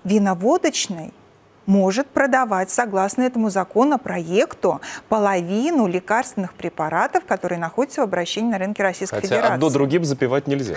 виноводочный 0.05 1.13
может 1.71 2.09
продавать, 2.09 2.71
согласно 2.71 3.23
этому 3.23 3.49
законопроекту, 3.49 4.81
половину 5.09 5.87
лекарственных 5.87 6.55
препаратов, 6.55 7.25
которые 7.25 7.61
находятся 7.61 8.01
в 8.01 8.05
обращении 8.05 8.51
на 8.51 8.59
рынке 8.59 8.83
Российской 8.83 9.17
Хотя 9.17 9.29
Федерации. 9.29 9.55
одно 9.55 9.71
другим 9.71 10.05
запивать 10.05 10.49
нельзя. 10.49 10.77